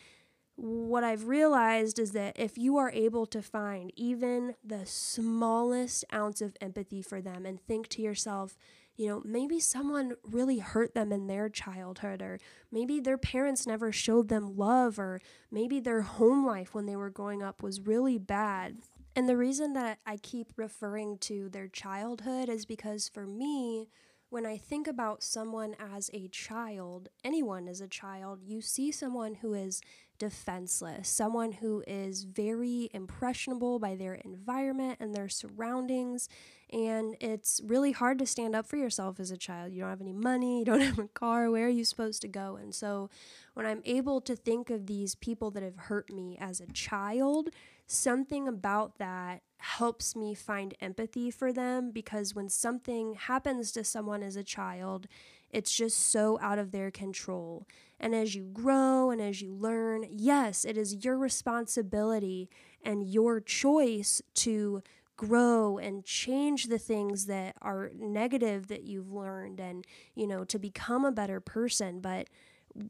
what 0.60 1.04
I've 1.04 1.28
realized 1.28 2.00
is 2.00 2.10
that 2.12 2.36
if 2.36 2.58
you 2.58 2.78
are 2.78 2.90
able 2.90 3.26
to 3.26 3.40
find 3.40 3.92
even 3.94 4.56
the 4.64 4.84
smallest 4.84 6.04
ounce 6.12 6.40
of 6.40 6.56
empathy 6.60 7.00
for 7.00 7.20
them 7.20 7.46
and 7.46 7.60
think 7.60 7.86
to 7.90 8.02
yourself, 8.02 8.56
you 8.96 9.06
know, 9.06 9.22
maybe 9.24 9.60
someone 9.60 10.14
really 10.24 10.58
hurt 10.58 10.94
them 10.94 11.12
in 11.12 11.28
their 11.28 11.48
childhood, 11.48 12.20
or 12.20 12.40
maybe 12.72 12.98
their 12.98 13.16
parents 13.16 13.68
never 13.68 13.92
showed 13.92 14.28
them 14.28 14.56
love, 14.56 14.98
or 14.98 15.20
maybe 15.48 15.78
their 15.78 16.00
home 16.00 16.44
life 16.44 16.74
when 16.74 16.86
they 16.86 16.96
were 16.96 17.08
growing 17.08 17.40
up 17.40 17.62
was 17.62 17.82
really 17.82 18.18
bad. 18.18 18.78
And 19.14 19.28
the 19.28 19.36
reason 19.36 19.74
that 19.74 20.00
I 20.04 20.16
keep 20.16 20.52
referring 20.56 21.18
to 21.18 21.48
their 21.48 21.68
childhood 21.68 22.48
is 22.48 22.66
because 22.66 23.08
for 23.08 23.28
me, 23.28 23.90
when 24.30 24.44
I 24.44 24.58
think 24.58 24.86
about 24.86 25.22
someone 25.22 25.74
as 25.78 26.10
a 26.12 26.28
child, 26.28 27.08
anyone 27.24 27.68
as 27.68 27.80
a 27.80 27.88
child, 27.88 28.40
you 28.42 28.60
see 28.60 28.92
someone 28.92 29.36
who 29.36 29.54
is 29.54 29.80
defenseless, 30.18 31.08
someone 31.08 31.52
who 31.52 31.82
is 31.86 32.24
very 32.24 32.90
impressionable 32.92 33.78
by 33.78 33.94
their 33.94 34.14
environment 34.14 34.98
and 35.00 35.14
their 35.14 35.28
surroundings. 35.28 36.28
And 36.70 37.16
it's 37.20 37.60
really 37.64 37.92
hard 37.92 38.18
to 38.18 38.26
stand 38.26 38.54
up 38.54 38.66
for 38.66 38.76
yourself 38.76 39.18
as 39.20 39.30
a 39.30 39.36
child. 39.36 39.72
You 39.72 39.80
don't 39.80 39.90
have 39.90 40.00
any 40.00 40.12
money, 40.12 40.60
you 40.60 40.64
don't 40.64 40.80
have 40.82 40.98
a 40.98 41.08
car. 41.08 41.50
Where 41.50 41.66
are 41.66 41.70
you 41.70 41.84
supposed 41.84 42.22
to 42.22 42.28
go? 42.28 42.56
And 42.56 42.74
so 42.74 43.10
when 43.54 43.66
I'm 43.66 43.82
able 43.84 44.20
to 44.22 44.36
think 44.36 44.70
of 44.70 44.86
these 44.86 45.14
people 45.14 45.50
that 45.52 45.62
have 45.62 45.76
hurt 45.76 46.12
me 46.12 46.36
as 46.40 46.60
a 46.60 46.66
child, 46.66 47.48
something 47.86 48.46
about 48.46 48.98
that 48.98 49.42
helps 49.58 50.14
me 50.14 50.34
find 50.34 50.74
empathy 50.80 51.30
for 51.30 51.52
them 51.52 51.90
because 51.90 52.34
when 52.34 52.48
something 52.48 53.14
happens 53.14 53.72
to 53.72 53.82
someone 53.82 54.22
as 54.22 54.36
a 54.36 54.44
child, 54.44 55.08
it's 55.50 55.74
just 55.74 55.98
so 56.10 56.38
out 56.40 56.58
of 56.58 56.70
their 56.70 56.90
control. 56.90 57.66
And 58.00 58.14
as 58.14 58.34
you 58.34 58.44
grow 58.44 59.10
and 59.10 59.20
as 59.20 59.42
you 59.42 59.52
learn, 59.52 60.06
yes, 60.10 60.64
it 60.64 60.76
is 60.76 61.04
your 61.04 61.18
responsibility 61.18 62.48
and 62.82 63.08
your 63.08 63.40
choice 63.40 64.22
to 64.34 64.82
grow 65.16 65.78
and 65.78 66.04
change 66.04 66.66
the 66.66 66.78
things 66.78 67.26
that 67.26 67.56
are 67.60 67.90
negative 67.98 68.68
that 68.68 68.84
you've 68.84 69.12
learned 69.12 69.58
and, 69.58 69.84
you 70.14 70.26
know, 70.26 70.44
to 70.44 70.58
become 70.58 71.04
a 71.04 71.10
better 71.10 71.40
person. 71.40 72.00
But 72.00 72.28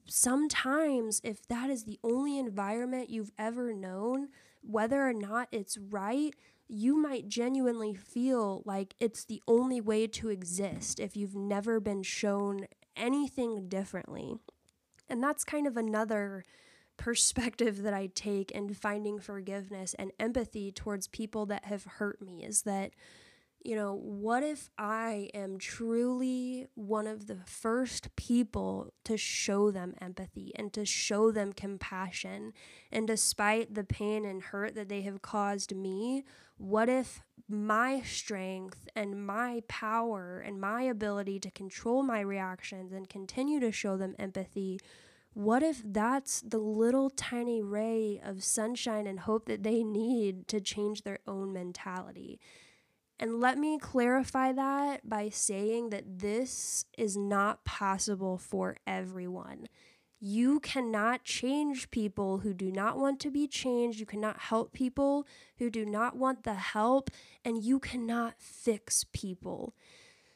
sometimes, 0.06 1.22
if 1.24 1.46
that 1.48 1.70
is 1.70 1.84
the 1.84 1.98
only 2.04 2.38
environment 2.38 3.08
you've 3.08 3.32
ever 3.38 3.72
known, 3.72 4.28
whether 4.60 5.08
or 5.08 5.14
not 5.14 5.48
it's 5.50 5.78
right, 5.78 6.34
you 6.68 7.00
might 7.00 7.28
genuinely 7.28 7.94
feel 7.94 8.62
like 8.66 8.94
it's 9.00 9.24
the 9.24 9.42
only 9.48 9.80
way 9.80 10.06
to 10.06 10.28
exist 10.28 11.00
if 11.00 11.16
you've 11.16 11.34
never 11.34 11.80
been 11.80 12.02
shown 12.02 12.66
anything 12.94 13.68
differently. 13.68 14.34
And 15.08 15.22
that's 15.22 15.44
kind 15.44 15.66
of 15.66 15.76
another 15.76 16.44
perspective 16.96 17.82
that 17.82 17.94
I 17.94 18.08
take 18.14 18.50
in 18.50 18.74
finding 18.74 19.20
forgiveness 19.20 19.94
and 19.98 20.12
empathy 20.18 20.72
towards 20.72 21.06
people 21.06 21.46
that 21.46 21.64
have 21.66 21.84
hurt 21.84 22.20
me 22.20 22.44
is 22.44 22.62
that 22.62 22.92
you 23.64 23.74
know, 23.74 23.94
what 23.94 24.42
if 24.42 24.70
I 24.78 25.30
am 25.34 25.58
truly 25.58 26.68
one 26.74 27.06
of 27.06 27.26
the 27.26 27.38
first 27.44 28.14
people 28.14 28.92
to 29.04 29.16
show 29.16 29.70
them 29.70 29.94
empathy 30.00 30.52
and 30.54 30.72
to 30.74 30.84
show 30.84 31.32
them 31.32 31.52
compassion? 31.52 32.52
And 32.92 33.06
despite 33.06 33.74
the 33.74 33.84
pain 33.84 34.24
and 34.24 34.42
hurt 34.42 34.74
that 34.76 34.88
they 34.88 35.02
have 35.02 35.22
caused 35.22 35.74
me, 35.74 36.24
what 36.56 36.88
if 36.88 37.22
my 37.48 38.00
strength 38.02 38.88
and 38.94 39.26
my 39.26 39.62
power 39.68 40.38
and 40.40 40.60
my 40.60 40.82
ability 40.82 41.40
to 41.40 41.50
control 41.50 42.02
my 42.02 42.20
reactions 42.20 42.92
and 42.92 43.08
continue 43.08 43.58
to 43.60 43.72
show 43.72 43.96
them 43.96 44.14
empathy? 44.18 44.78
What 45.32 45.62
if 45.62 45.82
that's 45.84 46.40
the 46.40 46.58
little 46.58 47.10
tiny 47.10 47.62
ray 47.62 48.20
of 48.22 48.44
sunshine 48.44 49.06
and 49.06 49.20
hope 49.20 49.46
that 49.46 49.62
they 49.62 49.82
need 49.82 50.48
to 50.48 50.60
change 50.60 51.02
their 51.02 51.20
own 51.26 51.52
mentality? 51.52 52.40
And 53.20 53.40
let 53.40 53.58
me 53.58 53.78
clarify 53.78 54.52
that 54.52 55.08
by 55.08 55.28
saying 55.28 55.90
that 55.90 56.18
this 56.20 56.84
is 56.96 57.16
not 57.16 57.64
possible 57.64 58.38
for 58.38 58.76
everyone. 58.86 59.68
You 60.20 60.58
cannot 60.60 61.22
change 61.22 61.90
people 61.90 62.38
who 62.38 62.52
do 62.52 62.72
not 62.72 62.98
want 62.98 63.20
to 63.20 63.30
be 63.30 63.46
changed. 63.46 64.00
You 64.00 64.06
cannot 64.06 64.38
help 64.38 64.72
people 64.72 65.26
who 65.58 65.70
do 65.70 65.86
not 65.86 66.16
want 66.16 66.42
the 66.42 66.54
help. 66.54 67.10
And 67.44 67.62
you 67.62 67.78
cannot 67.78 68.34
fix 68.38 69.04
people. 69.12 69.74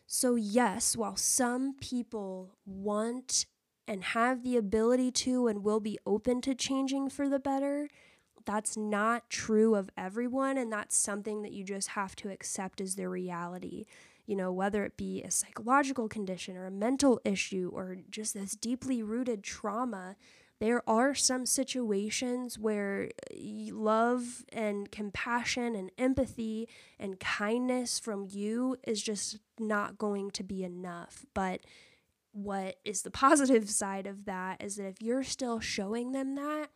So, 0.07 0.35
yes, 0.35 0.97
while 0.97 1.17
some 1.17 1.75
people 1.81 2.57
want 2.65 3.47
and 3.89 4.05
have 4.05 4.45
the 4.45 4.57
ability 4.57 5.11
to 5.11 5.49
and 5.49 5.65
will 5.65 5.81
be 5.81 5.99
open 6.07 6.41
to 6.43 6.55
changing 6.55 7.11
for 7.11 7.29
the 7.29 7.41
better, 7.41 7.89
that's 8.45 8.77
not 8.77 9.31
true 9.31 9.75
of 9.75 9.91
everyone 9.97 10.59
and 10.59 10.73
that's 10.73 10.97
something 10.97 11.43
that 11.43 11.53
you 11.53 11.65
just 11.65 11.89
have 11.89 12.15
to 12.17 12.31
accept 12.31 12.81
as 12.81 12.95
the 12.95 13.09
reality 13.09 13.85
you 14.27 14.37
know 14.37 14.53
whether 14.53 14.85
it 14.85 14.97
be 14.97 15.23
a 15.23 15.31
psychological 15.31 16.09
condition 16.09 16.57
or 16.57 16.67
a 16.67 16.71
mental 16.71 17.21
issue 17.25 17.71
or 17.73 17.99
just 18.11 18.35
this 18.35 18.55
deeply 18.55 19.03
rooted 19.03 19.43
trauma 19.43 20.17
there 20.61 20.89
are 20.89 21.13
some 21.13 21.45
situations 21.45 22.57
where 22.57 23.11
eh, 23.33 23.71
love 23.73 24.45
and 24.53 24.93
compassion 24.93 25.75
and 25.75 25.91
empathy 25.99 26.69
and 27.01 27.19
kindness 27.19 27.99
from 27.99 28.27
you 28.31 28.77
is 28.85 29.03
just 29.03 29.39
not 29.59 29.99
going 29.99 30.31
to 30.31 30.45
be 30.45 30.63
enough 30.63 31.27
but 31.35 31.61
what 32.33 32.77
is 32.85 33.03
the 33.03 33.11
positive 33.25 33.69
side 33.69 34.07
of 34.07 34.25
that 34.25 34.63
is 34.63 34.77
that 34.77 34.87
if 34.87 35.03
you're 35.03 35.25
still 35.25 35.61
showing 35.61 36.13
them 36.13 36.35
that 36.37 36.69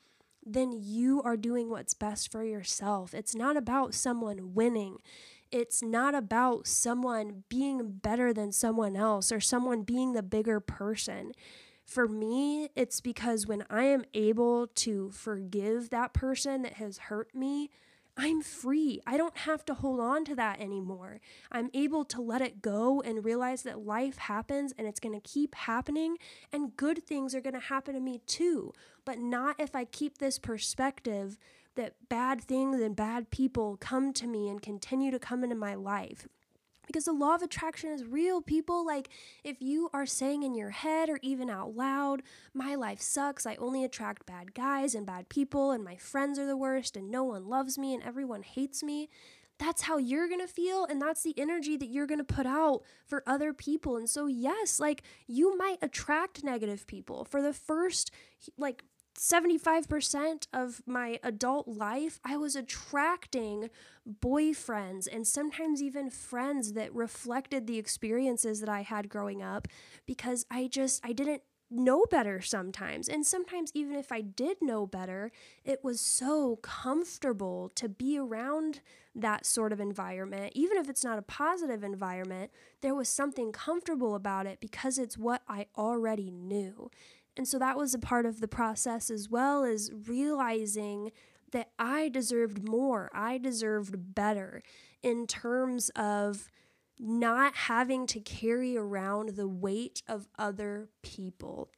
then 0.46 0.72
you 0.72 1.20
are 1.22 1.36
doing 1.36 1.68
what's 1.68 1.92
best 1.92 2.30
for 2.30 2.44
yourself. 2.44 3.12
It's 3.12 3.34
not 3.34 3.56
about 3.56 3.94
someone 3.94 4.54
winning. 4.54 4.98
It's 5.52 5.82
not 5.82 6.14
about 6.14 6.66
someone 6.66 7.44
being 7.48 7.98
better 8.02 8.32
than 8.32 8.52
someone 8.52 8.96
else 8.96 9.30
or 9.30 9.40
someone 9.40 9.82
being 9.82 10.12
the 10.12 10.22
bigger 10.22 10.60
person. 10.60 11.32
For 11.84 12.08
me, 12.08 12.68
it's 12.74 13.00
because 13.00 13.46
when 13.46 13.64
I 13.70 13.84
am 13.84 14.04
able 14.12 14.66
to 14.66 15.10
forgive 15.10 15.90
that 15.90 16.12
person 16.12 16.62
that 16.62 16.74
has 16.74 16.98
hurt 16.98 17.34
me, 17.34 17.70
I'm 18.18 18.40
free. 18.42 19.00
I 19.06 19.18
don't 19.18 19.36
have 19.36 19.64
to 19.66 19.74
hold 19.74 20.00
on 20.00 20.24
to 20.24 20.34
that 20.36 20.58
anymore. 20.58 21.20
I'm 21.52 21.70
able 21.74 22.04
to 22.06 22.22
let 22.22 22.40
it 22.40 22.62
go 22.62 23.02
and 23.02 23.24
realize 23.24 23.62
that 23.64 23.84
life 23.84 24.16
happens 24.16 24.72
and 24.78 24.86
it's 24.88 25.00
going 25.00 25.14
to 25.14 25.20
keep 25.20 25.54
happening, 25.54 26.16
and 26.50 26.76
good 26.76 27.04
things 27.04 27.34
are 27.34 27.42
going 27.42 27.54
to 27.54 27.60
happen 27.60 27.94
to 27.94 28.00
me 28.00 28.22
too. 28.26 28.72
But 29.04 29.18
not 29.18 29.60
if 29.60 29.76
I 29.76 29.84
keep 29.84 30.18
this 30.18 30.38
perspective 30.38 31.38
that 31.76 31.94
bad 32.08 32.40
things 32.40 32.80
and 32.80 32.96
bad 32.96 33.30
people 33.30 33.76
come 33.78 34.12
to 34.14 34.26
me 34.26 34.48
and 34.48 34.60
continue 34.60 35.10
to 35.10 35.18
come 35.18 35.44
into 35.44 35.56
my 35.56 35.74
life 35.74 36.26
because 36.86 37.04
the 37.04 37.12
law 37.12 37.34
of 37.34 37.42
attraction 37.42 37.90
is 37.90 38.04
real, 38.04 38.40
people. 38.40 38.86
Like, 38.86 39.08
if 39.44 39.60
you 39.60 39.90
are 39.92 40.06
saying 40.06 40.42
in 40.42 40.54
your 40.54 40.70
head 40.70 41.08
or 41.08 41.18
even 41.20 41.50
out 41.50 41.74
loud, 41.74 42.22
my 42.54 42.74
life 42.74 43.00
sucks, 43.00 43.44
I 43.44 43.56
only 43.56 43.84
attract 43.84 44.26
bad 44.26 44.54
guys 44.54 44.94
and 44.94 45.04
bad 45.04 45.28
people, 45.28 45.72
and 45.72 45.82
my 45.82 45.96
friends 45.96 46.38
are 46.38 46.46
the 46.46 46.56
worst, 46.56 46.96
and 46.96 47.10
no 47.10 47.24
one 47.24 47.48
loves 47.48 47.76
me, 47.76 47.92
and 47.92 48.02
everyone 48.02 48.42
hates 48.42 48.82
me, 48.82 49.08
that's 49.58 49.82
how 49.82 49.96
you're 49.96 50.28
gonna 50.28 50.46
feel, 50.46 50.84
and 50.84 51.00
that's 51.00 51.22
the 51.22 51.34
energy 51.38 51.76
that 51.76 51.88
you're 51.88 52.06
gonna 52.06 52.24
put 52.24 52.46
out 52.46 52.82
for 53.06 53.22
other 53.26 53.52
people. 53.52 53.96
And 53.96 54.08
so, 54.08 54.26
yes, 54.26 54.78
like, 54.78 55.02
you 55.26 55.56
might 55.56 55.78
attract 55.82 56.44
negative 56.44 56.86
people 56.86 57.24
for 57.24 57.40
the 57.40 57.54
first, 57.54 58.10
like, 58.58 58.84
75% 59.18 60.46
of 60.52 60.82
my 60.86 61.18
adult 61.22 61.66
life, 61.66 62.20
I 62.24 62.36
was 62.36 62.54
attracting 62.54 63.70
boyfriends 64.08 65.08
and 65.10 65.26
sometimes 65.26 65.82
even 65.82 66.10
friends 66.10 66.74
that 66.74 66.94
reflected 66.94 67.66
the 67.66 67.78
experiences 67.78 68.60
that 68.60 68.68
I 68.68 68.82
had 68.82 69.08
growing 69.08 69.42
up 69.42 69.68
because 70.06 70.44
I 70.50 70.68
just, 70.68 71.00
I 71.04 71.12
didn't 71.12 71.42
know 71.70 72.04
better 72.10 72.40
sometimes. 72.40 73.08
And 73.08 73.26
sometimes, 73.26 73.72
even 73.74 73.96
if 73.96 74.12
I 74.12 74.20
did 74.20 74.58
know 74.60 74.86
better, 74.86 75.32
it 75.64 75.82
was 75.82 76.00
so 76.00 76.56
comfortable 76.56 77.70
to 77.74 77.88
be 77.88 78.18
around 78.18 78.80
that 79.14 79.46
sort 79.46 79.72
of 79.72 79.80
environment. 79.80 80.52
Even 80.54 80.76
if 80.76 80.88
it's 80.88 81.04
not 81.04 81.18
a 81.18 81.22
positive 81.22 81.82
environment, 81.82 82.50
there 82.82 82.94
was 82.94 83.08
something 83.08 83.50
comfortable 83.50 84.14
about 84.14 84.46
it 84.46 84.60
because 84.60 84.98
it's 84.98 85.18
what 85.18 85.42
I 85.48 85.66
already 85.76 86.30
knew. 86.30 86.90
And 87.36 87.46
so 87.46 87.58
that 87.58 87.76
was 87.76 87.94
a 87.94 87.98
part 87.98 88.26
of 88.26 88.40
the 88.40 88.48
process 88.48 89.10
as 89.10 89.28
well 89.28 89.64
as 89.64 89.90
realizing 90.06 91.12
that 91.52 91.70
I 91.78 92.08
deserved 92.08 92.66
more. 92.66 93.10
I 93.14 93.38
deserved 93.38 94.14
better 94.14 94.62
in 95.02 95.26
terms 95.26 95.90
of 95.90 96.48
not 96.98 97.54
having 97.54 98.06
to 98.06 98.20
carry 98.20 98.76
around 98.76 99.30
the 99.30 99.48
weight 99.48 100.02
of 100.08 100.28
other 100.38 100.88
people. 101.02 101.70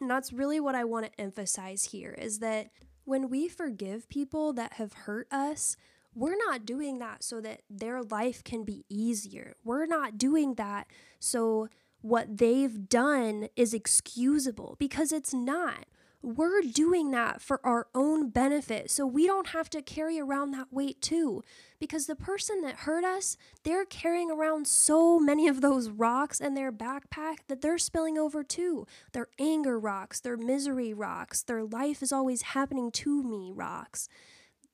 And 0.00 0.10
that's 0.10 0.32
really 0.32 0.60
what 0.60 0.74
I 0.74 0.84
want 0.84 1.06
to 1.06 1.20
emphasize 1.20 1.84
here 1.84 2.14
is 2.18 2.40
that 2.40 2.70
when 3.04 3.28
we 3.28 3.48
forgive 3.48 4.08
people 4.08 4.52
that 4.54 4.74
have 4.74 4.92
hurt 4.92 5.28
us, 5.30 5.76
we're 6.14 6.36
not 6.36 6.64
doing 6.64 6.98
that 6.98 7.22
so 7.22 7.40
that 7.40 7.62
their 7.68 8.02
life 8.02 8.42
can 8.44 8.64
be 8.64 8.84
easier. 8.88 9.54
We're 9.64 9.86
not 9.86 10.18
doing 10.18 10.54
that 10.54 10.86
so 11.18 11.68
what 12.04 12.36
they've 12.36 12.86
done 12.86 13.48
is 13.56 13.72
excusable 13.72 14.76
because 14.78 15.10
it's 15.10 15.32
not. 15.32 15.86
We're 16.20 16.60
doing 16.60 17.12
that 17.12 17.40
for 17.40 17.64
our 17.66 17.86
own 17.94 18.28
benefit 18.28 18.90
so 18.90 19.06
we 19.06 19.26
don't 19.26 19.48
have 19.48 19.70
to 19.70 19.80
carry 19.80 20.20
around 20.20 20.50
that 20.50 20.70
weight 20.70 21.00
too. 21.00 21.42
Because 21.80 22.04
the 22.06 22.14
person 22.14 22.60
that 22.60 22.80
hurt 22.80 23.04
us, 23.04 23.38
they're 23.62 23.86
carrying 23.86 24.30
around 24.30 24.68
so 24.68 25.18
many 25.18 25.48
of 25.48 25.62
those 25.62 25.88
rocks 25.88 26.40
in 26.40 26.52
their 26.52 26.70
backpack 26.70 27.36
that 27.48 27.62
they're 27.62 27.78
spilling 27.78 28.18
over 28.18 28.44
too. 28.44 28.86
Their 29.12 29.28
anger 29.38 29.78
rocks, 29.78 30.20
their 30.20 30.36
misery 30.36 30.92
rocks, 30.92 31.42
their 31.42 31.64
life 31.64 32.02
is 32.02 32.12
always 32.12 32.42
happening 32.42 32.90
to 32.92 33.22
me 33.22 33.50
rocks 33.54 34.10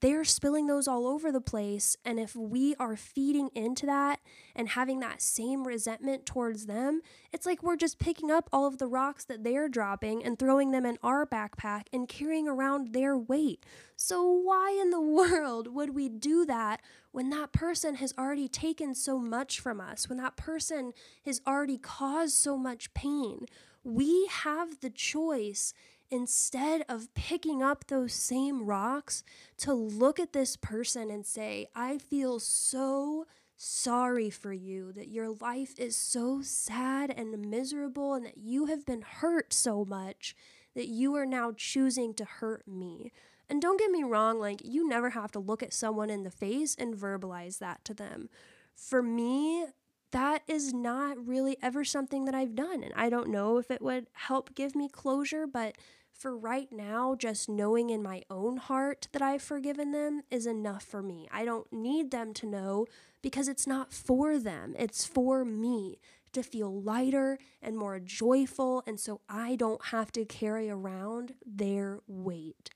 they're 0.00 0.24
spilling 0.24 0.66
those 0.66 0.88
all 0.88 1.06
over 1.06 1.30
the 1.30 1.40
place. 1.40 1.96
And 2.04 2.18
if 2.18 2.34
we 2.34 2.74
are 2.76 2.96
feeding 2.96 3.50
into 3.54 3.86
that 3.86 4.20
and 4.56 4.70
having 4.70 5.00
that 5.00 5.20
same 5.20 5.66
resentment 5.66 6.24
towards 6.24 6.66
them, 6.66 7.02
it's 7.32 7.44
like 7.46 7.62
we're 7.62 7.76
just 7.76 7.98
picking 7.98 8.30
up 8.30 8.48
all 8.52 8.66
of 8.66 8.78
the 8.78 8.86
rocks 8.86 9.24
that 9.26 9.44
they're 9.44 9.68
dropping 9.68 10.24
and 10.24 10.38
throwing 10.38 10.70
them 10.70 10.86
in 10.86 10.98
our 11.02 11.26
backpack 11.26 11.82
and 11.92 12.08
carrying 12.08 12.48
around 12.48 12.92
their 12.92 13.16
weight. 13.16 13.64
So, 13.96 14.24
why 14.24 14.78
in 14.80 14.90
the 14.90 15.00
world 15.00 15.74
would 15.74 15.94
we 15.94 16.08
do 16.08 16.46
that 16.46 16.80
when 17.12 17.28
that 17.30 17.52
person 17.52 17.96
has 17.96 18.14
already 18.18 18.48
taken 18.48 18.94
so 18.94 19.18
much 19.18 19.60
from 19.60 19.80
us, 19.80 20.08
when 20.08 20.18
that 20.18 20.36
person 20.36 20.92
has 21.24 21.42
already 21.46 21.78
caused 21.78 22.34
so 22.34 22.56
much 22.56 22.94
pain? 22.94 23.46
We 23.84 24.26
have 24.26 24.80
the 24.80 24.90
choice 24.90 25.72
instead 26.10 26.84
of 26.88 27.12
picking 27.14 27.62
up 27.62 27.86
those 27.86 28.12
same 28.12 28.66
rocks 28.66 29.22
to 29.58 29.72
look 29.72 30.18
at 30.18 30.32
this 30.32 30.56
person 30.56 31.10
and 31.10 31.24
say, 31.24 31.68
I 31.74 31.98
feel 31.98 32.40
so 32.40 33.26
sorry 33.56 34.30
for 34.30 34.52
you 34.52 34.90
that 34.92 35.08
your 35.08 35.30
life 35.30 35.78
is 35.78 35.94
so 35.94 36.40
sad 36.42 37.12
and 37.14 37.50
miserable 37.50 38.14
and 38.14 38.26
that 38.26 38.38
you 38.38 38.66
have 38.66 38.86
been 38.86 39.02
hurt 39.02 39.52
so 39.52 39.84
much 39.84 40.34
that 40.74 40.88
you 40.88 41.14
are 41.14 41.26
now 41.26 41.52
choosing 41.56 42.14
to 42.14 42.24
hurt 42.24 42.66
me. 42.66 43.12
And 43.48 43.60
don't 43.60 43.78
get 43.78 43.90
me 43.90 44.02
wrong, 44.02 44.38
like, 44.38 44.62
you 44.64 44.88
never 44.88 45.10
have 45.10 45.32
to 45.32 45.40
look 45.40 45.62
at 45.62 45.74
someone 45.74 46.08
in 46.08 46.22
the 46.22 46.30
face 46.30 46.76
and 46.78 46.94
verbalize 46.94 47.58
that 47.58 47.84
to 47.84 47.94
them. 47.94 48.30
For 48.74 49.02
me, 49.02 49.66
that 50.12 50.42
is 50.46 50.72
not 50.72 51.24
really 51.26 51.56
ever 51.60 51.84
something 51.84 52.24
that 52.24 52.34
I've 52.34 52.54
done. 52.54 52.82
And 52.82 52.94
I 52.94 53.10
don't 53.10 53.28
know 53.28 53.58
if 53.58 53.70
it 53.70 53.82
would 53.82 54.06
help 54.12 54.54
give 54.54 54.74
me 54.74 54.88
closure, 54.88 55.46
but 55.46 55.76
for 56.12 56.36
right 56.36 56.70
now, 56.70 57.14
just 57.14 57.48
knowing 57.48 57.90
in 57.90 58.02
my 58.02 58.22
own 58.30 58.58
heart 58.58 59.08
that 59.12 59.22
I've 59.22 59.42
forgiven 59.42 59.92
them 59.92 60.22
is 60.30 60.46
enough 60.46 60.82
for 60.82 61.02
me. 61.02 61.28
I 61.32 61.44
don't 61.44 61.72
need 61.72 62.10
them 62.10 62.34
to 62.34 62.46
know 62.46 62.86
because 63.22 63.48
it's 63.48 63.66
not 63.66 63.92
for 63.92 64.38
them, 64.38 64.74
it's 64.78 65.06
for 65.06 65.44
me 65.44 65.98
to 66.32 66.42
feel 66.42 66.80
lighter 66.80 67.38
and 67.60 67.76
more 67.76 67.98
joyful. 67.98 68.82
And 68.86 69.00
so 69.00 69.20
I 69.28 69.56
don't 69.56 69.86
have 69.86 70.12
to 70.12 70.24
carry 70.24 70.70
around 70.70 71.34
their 71.44 72.00
weight. 72.06 72.70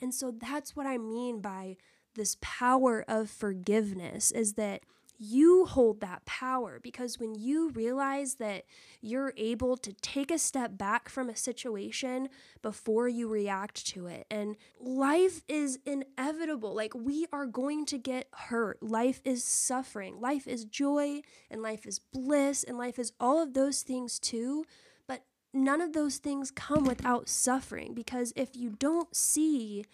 And 0.00 0.14
so 0.14 0.30
that's 0.30 0.74
what 0.74 0.86
I 0.86 0.98
mean 0.98 1.40
by 1.40 1.76
this 2.14 2.36
power 2.40 3.04
of 3.06 3.30
forgiveness 3.30 4.30
is 4.30 4.54
that 4.54 4.82
you 5.18 5.64
hold 5.66 6.00
that 6.00 6.24
power 6.24 6.78
because 6.82 7.18
when 7.18 7.34
you 7.34 7.70
realize 7.70 8.34
that 8.34 8.64
you're 9.00 9.32
able 9.36 9.76
to 9.78 9.92
take 9.94 10.30
a 10.30 10.38
step 10.38 10.76
back 10.76 11.08
from 11.08 11.28
a 11.28 11.36
situation 11.36 12.28
before 12.62 13.08
you 13.08 13.28
react 13.28 13.86
to 13.86 14.06
it, 14.06 14.26
and 14.30 14.56
life 14.80 15.42
is 15.48 15.78
inevitable. 15.86 16.74
Like, 16.74 16.94
we 16.94 17.26
are 17.32 17.46
going 17.46 17.86
to 17.86 17.98
get 17.98 18.28
hurt. 18.32 18.82
Life 18.82 19.20
is 19.24 19.44
suffering. 19.44 20.20
Life 20.20 20.46
is 20.46 20.64
joy, 20.64 21.22
and 21.50 21.62
life 21.62 21.86
is 21.86 21.98
bliss, 21.98 22.64
and 22.64 22.78
life 22.78 22.98
is 22.98 23.12
all 23.18 23.42
of 23.42 23.54
those 23.54 23.82
things 23.82 24.18
too. 24.18 24.64
But 25.06 25.24
none 25.52 25.80
of 25.80 25.92
those 25.92 26.18
things 26.18 26.50
come 26.50 26.84
without 26.84 27.28
suffering 27.28 27.94
because 27.94 28.32
if 28.36 28.56
you 28.56 28.70
don't 28.70 29.14
see 29.14 29.84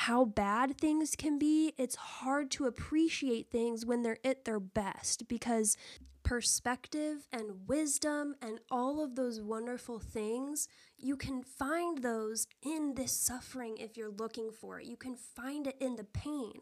how 0.00 0.26
bad 0.26 0.78
things 0.78 1.16
can 1.16 1.38
be, 1.38 1.72
it's 1.78 1.96
hard 1.96 2.50
to 2.50 2.66
appreciate 2.66 3.50
things 3.50 3.86
when 3.86 4.02
they're 4.02 4.18
at 4.22 4.44
their 4.44 4.60
best 4.60 5.26
because 5.26 5.74
perspective 6.22 7.26
and 7.32 7.66
wisdom 7.66 8.34
and 8.42 8.58
all 8.70 9.02
of 9.02 9.14
those 9.14 9.40
wonderful 9.40 9.98
things, 9.98 10.68
you 10.98 11.16
can 11.16 11.42
find 11.42 12.02
those 12.02 12.46
in 12.62 12.92
this 12.94 13.10
suffering 13.10 13.78
if 13.78 13.96
you're 13.96 14.10
looking 14.10 14.50
for 14.50 14.78
it. 14.78 14.86
You 14.86 14.98
can 14.98 15.16
find 15.16 15.66
it 15.66 15.76
in 15.80 15.96
the 15.96 16.04
pain, 16.04 16.52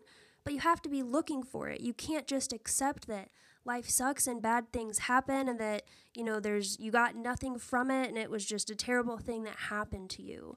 but 0.44 0.52
you 0.52 0.60
have 0.60 0.80
to 0.82 0.88
be 0.88 1.02
looking 1.02 1.42
for 1.42 1.68
it. 1.68 1.80
You 1.80 1.92
can't 1.92 2.28
just 2.28 2.52
accept 2.52 3.08
that 3.08 3.30
life 3.64 3.88
sucks 3.88 4.28
and 4.28 4.40
bad 4.40 4.72
things 4.72 5.00
happen 5.00 5.48
and 5.48 5.58
that, 5.58 5.82
you 6.14 6.22
know, 6.22 6.38
there's 6.38 6.78
you 6.78 6.92
got 6.92 7.16
nothing 7.16 7.58
from 7.58 7.90
it 7.90 8.08
and 8.08 8.16
it 8.16 8.30
was 8.30 8.46
just 8.46 8.70
a 8.70 8.76
terrible 8.76 9.18
thing 9.18 9.42
that 9.42 9.56
happened 9.56 10.08
to 10.10 10.22
you 10.22 10.56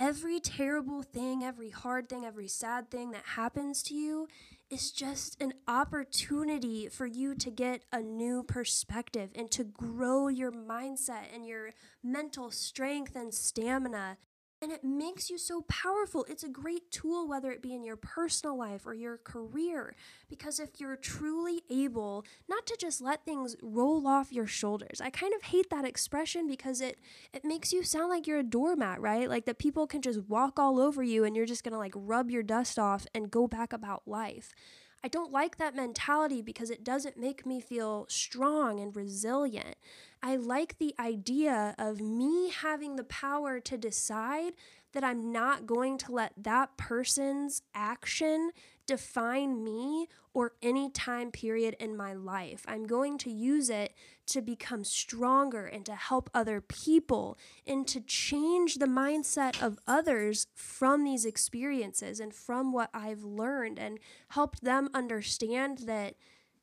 every 0.00 0.40
terrible 0.40 1.02
thing, 1.02 1.44
every 1.44 1.68
hard 1.68 2.08
thing, 2.08 2.24
every 2.24 2.48
sad 2.48 2.90
thing 2.90 3.10
that 3.10 3.24
happens 3.36 3.82
to 3.82 3.94
you 3.94 4.26
is 4.70 4.90
just 4.90 5.40
an 5.42 5.52
opportunity 5.68 6.88
for 6.88 7.04
you 7.04 7.34
to 7.34 7.50
get 7.50 7.84
a 7.92 8.00
new 8.00 8.42
perspective 8.42 9.28
and 9.34 9.50
to 9.50 9.62
grow 9.62 10.28
your 10.28 10.50
mindset 10.50 11.34
and 11.34 11.46
your 11.46 11.70
mental 12.02 12.50
strength 12.50 13.14
and 13.14 13.34
stamina 13.34 14.16
and 14.62 14.70
it 14.70 14.84
makes 14.84 15.30
you 15.30 15.38
so 15.38 15.62
powerful. 15.62 16.26
It's 16.28 16.44
a 16.44 16.48
great 16.48 16.90
tool, 16.90 17.26
whether 17.26 17.50
it 17.50 17.62
be 17.62 17.74
in 17.74 17.82
your 17.82 17.96
personal 17.96 18.58
life 18.58 18.86
or 18.86 18.94
your 18.94 19.16
career, 19.18 19.94
because 20.28 20.60
if 20.60 20.78
you're 20.78 20.96
truly 20.96 21.62
able 21.70 22.24
not 22.48 22.66
to 22.66 22.76
just 22.78 23.00
let 23.00 23.24
things 23.24 23.56
roll 23.62 24.06
off 24.06 24.32
your 24.32 24.46
shoulders, 24.46 25.00
I 25.00 25.10
kind 25.10 25.32
of 25.34 25.42
hate 25.42 25.70
that 25.70 25.84
expression 25.84 26.46
because 26.46 26.80
it 26.80 26.98
it 27.32 27.44
makes 27.44 27.72
you 27.72 27.82
sound 27.82 28.10
like 28.10 28.26
you're 28.26 28.38
a 28.38 28.42
doormat, 28.44 29.00
right? 29.00 29.28
Like 29.28 29.46
that 29.46 29.58
people 29.58 29.86
can 29.86 30.02
just 30.02 30.20
walk 30.28 30.58
all 30.58 30.78
over 30.78 31.02
you 31.02 31.24
and 31.24 31.34
you're 31.34 31.46
just 31.46 31.64
gonna 31.64 31.78
like 31.78 31.94
rub 31.96 32.30
your 32.30 32.42
dust 32.42 32.78
off 32.78 33.06
and 33.14 33.30
go 33.30 33.48
back 33.48 33.72
about 33.72 34.02
life. 34.06 34.52
I 35.02 35.08
don't 35.08 35.32
like 35.32 35.56
that 35.56 35.74
mentality 35.74 36.42
because 36.42 36.70
it 36.70 36.84
doesn't 36.84 37.16
make 37.16 37.46
me 37.46 37.60
feel 37.60 38.06
strong 38.08 38.80
and 38.80 38.94
resilient. 38.94 39.76
I 40.22 40.36
like 40.36 40.78
the 40.78 40.94
idea 40.98 41.74
of 41.78 42.00
me 42.00 42.50
having 42.50 42.96
the 42.96 43.04
power 43.04 43.60
to 43.60 43.78
decide 43.78 44.52
that 44.92 45.04
I'm 45.04 45.32
not 45.32 45.66
going 45.66 45.98
to 45.98 46.12
let 46.12 46.32
that 46.36 46.76
person's 46.76 47.62
action 47.74 48.50
define 48.86 49.62
me 49.62 50.08
or 50.34 50.52
any 50.62 50.90
time 50.90 51.30
period 51.30 51.76
in 51.78 51.96
my 51.96 52.12
life. 52.12 52.64
I'm 52.66 52.86
going 52.86 53.18
to 53.18 53.30
use 53.30 53.70
it 53.70 53.94
to 54.26 54.40
become 54.40 54.84
stronger 54.84 55.66
and 55.66 55.84
to 55.86 55.94
help 55.94 56.30
other 56.34 56.60
people 56.60 57.38
and 57.66 57.86
to 57.88 58.00
change 58.00 58.76
the 58.76 58.86
mindset 58.86 59.60
of 59.62 59.78
others 59.86 60.46
from 60.54 61.04
these 61.04 61.24
experiences 61.24 62.20
and 62.20 62.34
from 62.34 62.72
what 62.72 62.90
I've 62.94 63.22
learned 63.22 63.78
and 63.78 63.98
help 64.28 64.58
them 64.60 64.88
understand 64.94 65.78
that 65.86 66.14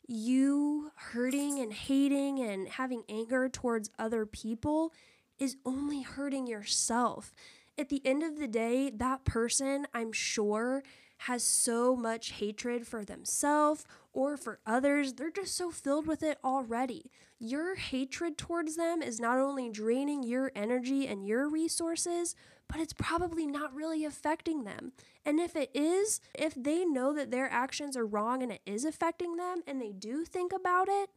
you 0.07 0.91
hurting 0.95 1.59
and 1.59 1.73
hating 1.73 2.39
and 2.39 2.69
having 2.69 3.03
anger 3.09 3.49
towards 3.49 3.89
other 3.99 4.25
people 4.25 4.93
is 5.37 5.57
only 5.65 6.01
hurting 6.01 6.47
yourself. 6.47 7.33
At 7.79 7.89
the 7.89 8.01
end 8.03 8.23
of 8.23 8.39
the 8.39 8.47
day, 8.47 8.89
that 8.89 9.23
person, 9.23 9.85
I'm 9.93 10.11
sure, 10.11 10.81
has 11.21 11.43
so 11.43 11.95
much 11.95 12.31
hatred 12.31 12.87
for 12.87 13.05
themselves 13.05 13.85
or 14.13 14.35
for 14.35 14.59
others. 14.65 15.13
They're 15.13 15.29
just 15.29 15.55
so 15.55 15.69
filled 15.69 16.07
with 16.07 16.23
it 16.23 16.39
already. 16.43 17.11
Your 17.39 17.75
hatred 17.75 18.35
towards 18.35 18.77
them 18.77 19.03
is 19.03 19.19
not 19.19 19.37
only 19.37 19.69
draining 19.69 20.23
your 20.23 20.51
energy 20.55 21.05
and 21.05 21.27
your 21.27 21.47
resources, 21.47 22.35
but 22.67 22.79
it's 22.79 22.93
probably 22.93 23.45
not 23.45 23.75
really 23.75 24.03
affecting 24.03 24.63
them. 24.63 24.91
And 25.23 25.39
if 25.39 25.55
it 25.55 25.69
is, 25.73 26.19
if 26.33 26.55
they 26.55 26.83
know 26.83 27.13
that 27.13 27.29
their 27.29 27.49
actions 27.51 27.95
are 27.95 28.07
wrong 28.07 28.41
and 28.41 28.51
it 28.51 28.61
is 28.65 28.85
affecting 28.85 29.37
them 29.37 29.61
and 29.67 29.79
they 29.79 29.91
do 29.91 30.25
think 30.25 30.51
about 30.51 30.87
it, 30.89 31.09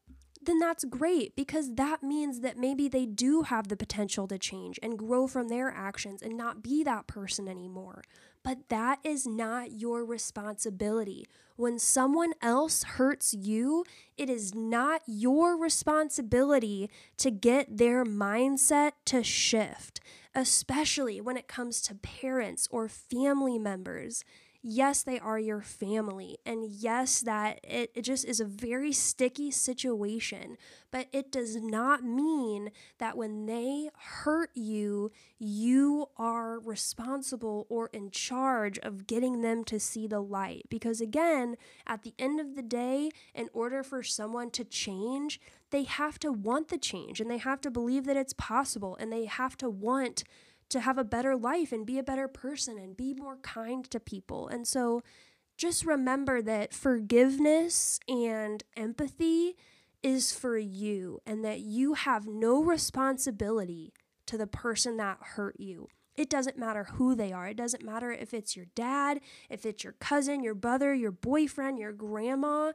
then 0.43 0.59
that's 0.59 0.85
great 0.85 1.37
because 1.37 1.75
that 1.75 2.03
means 2.03 2.41
that 2.41 2.57
maybe 2.57 2.89
they 2.89 3.07
do 3.07 3.43
have 3.43 3.69
the 3.69 3.77
potential 3.77 4.27
to 4.29 4.39
change 4.39 4.79
and 4.83 4.99
grow 4.99 5.27
from 5.27 5.49
their 5.49 5.71
actions 5.71 6.23
and 6.23 6.37
not 6.37 6.63
be 6.63 6.83
that 6.85 7.07
person 7.07 7.49
anymore. 7.49 8.03
But 8.43 8.69
that 8.71 9.01
is 9.05 9.27
not 9.27 9.73
your 9.73 10.05
responsibility. 10.05 11.27
When 11.57 11.79
someone 11.79 12.33
else 12.41 12.85
hurts 12.85 13.35
you, 13.35 13.85
it 14.17 14.31
is 14.31 14.55
not 14.55 15.03
your 15.07 15.59
responsibility 15.59 16.89
to 17.19 17.31
get 17.31 17.77
their 17.77 18.05
mindset 18.05 18.93
to 19.07 19.23
shift 19.23 20.01
especially 20.35 21.21
when 21.21 21.37
it 21.37 21.49
comes 21.49 21.81
to 21.83 21.95
parents 21.95 22.69
or 22.71 22.89
family 22.89 23.59
members. 23.59 24.25
Yes, 24.63 25.03
they 25.03 25.19
are 25.19 25.39
your 25.39 25.63
family. 25.63 26.37
And 26.45 26.67
yes, 26.67 27.23
that 27.23 27.61
it, 27.65 27.91
it 27.95 28.03
just 28.03 28.27
is 28.27 28.41
a 28.41 28.45
very 28.45 28.93
sticky 28.93 29.51
situation. 29.51 30.59
But 30.91 31.07
it 31.13 31.33
does 31.33 31.57
not 31.57 32.05
mean 32.05 32.71
that 32.99 33.17
when 33.17 33.47
they 33.47 33.89
hurt 33.97 34.51
you, 34.55 35.13
you 35.39 36.11
are 36.19 36.59
responsible 36.61 37.67
or 37.71 37.89
in 37.95 38.11
charge 38.11 38.79
of 38.81 39.07
getting 39.07 39.41
them 39.41 39.65
to 39.65 39.81
see 39.81 40.07
the 40.07 40.21
light. 40.21 40.67
Because 40.69 41.01
again, 41.01 41.57
at 41.87 42.03
the 42.03 42.13
end 42.19 42.39
of 42.39 42.55
the 42.55 42.63
day, 42.63 43.11
in 43.35 43.49
order 43.55 43.83
for 43.83 44.03
someone 44.03 44.51
to 44.51 44.65
change, 44.65 45.41
they 45.71 45.85
have 45.85 46.19
to 46.19 46.33
want 46.33 46.69
the 46.69 46.77
change 46.77 47.19
and 47.19 47.31
they 47.31 47.39
have 47.39 47.63
to 47.63 47.71
believe 47.71 48.05
that 48.05 48.17
it's 48.17 48.35
possible 48.35 48.95
and 49.01 49.11
they 49.11 49.25
have 49.25 49.57
to 49.57 49.71
want 49.71 50.23
to 50.71 50.81
have 50.81 50.99
a 50.99 51.05
better 51.05 51.37
life 51.37 51.73
and 51.73 51.87
be 51.87 51.99
a 51.99 52.03
better 52.03 52.29
person 52.29 52.79
and 52.79 52.97
be 52.97 53.15
more 53.15 53.37
kind 53.39 53.89
to 53.91 54.01
people. 54.01 54.49
And 54.49 54.67
so 54.67 55.03
just 55.57 55.85
remember 55.85 56.41
that 56.43 56.73
forgiveness 56.73 58.01
and 58.09 58.63
empathy 58.77 59.57
is 60.03 60.33
for 60.33 60.57
you 60.57 61.21
and 61.27 61.45
that 61.45 61.61
you 61.61 61.95
have 61.95 62.27
no 62.27 62.63
responsibility 62.63 63.93
to 64.27 64.39
the 64.39 64.47
person 64.47 64.97
that 64.97 65.19
hurt 65.21 65.59
you. 65.59 65.89
It 66.17 66.31
doesn't 66.31 66.59
matter 66.59 66.85
who 66.85 67.15
they 67.15 67.33
are. 67.33 67.49
It 67.49 67.57
doesn't 67.57 67.85
matter 67.85 68.13
if 68.13 68.33
it's 68.33 68.57
your 68.57 68.67
dad, 68.75 69.21
if 69.49 69.65
it's 69.67 69.85
your 69.85 69.95
cousin, 69.95 70.43
your 70.43 70.55
brother, 70.55 70.95
your 70.95 71.13
boyfriend, 71.13 71.79
your 71.79 71.93
grandma. 71.93 72.73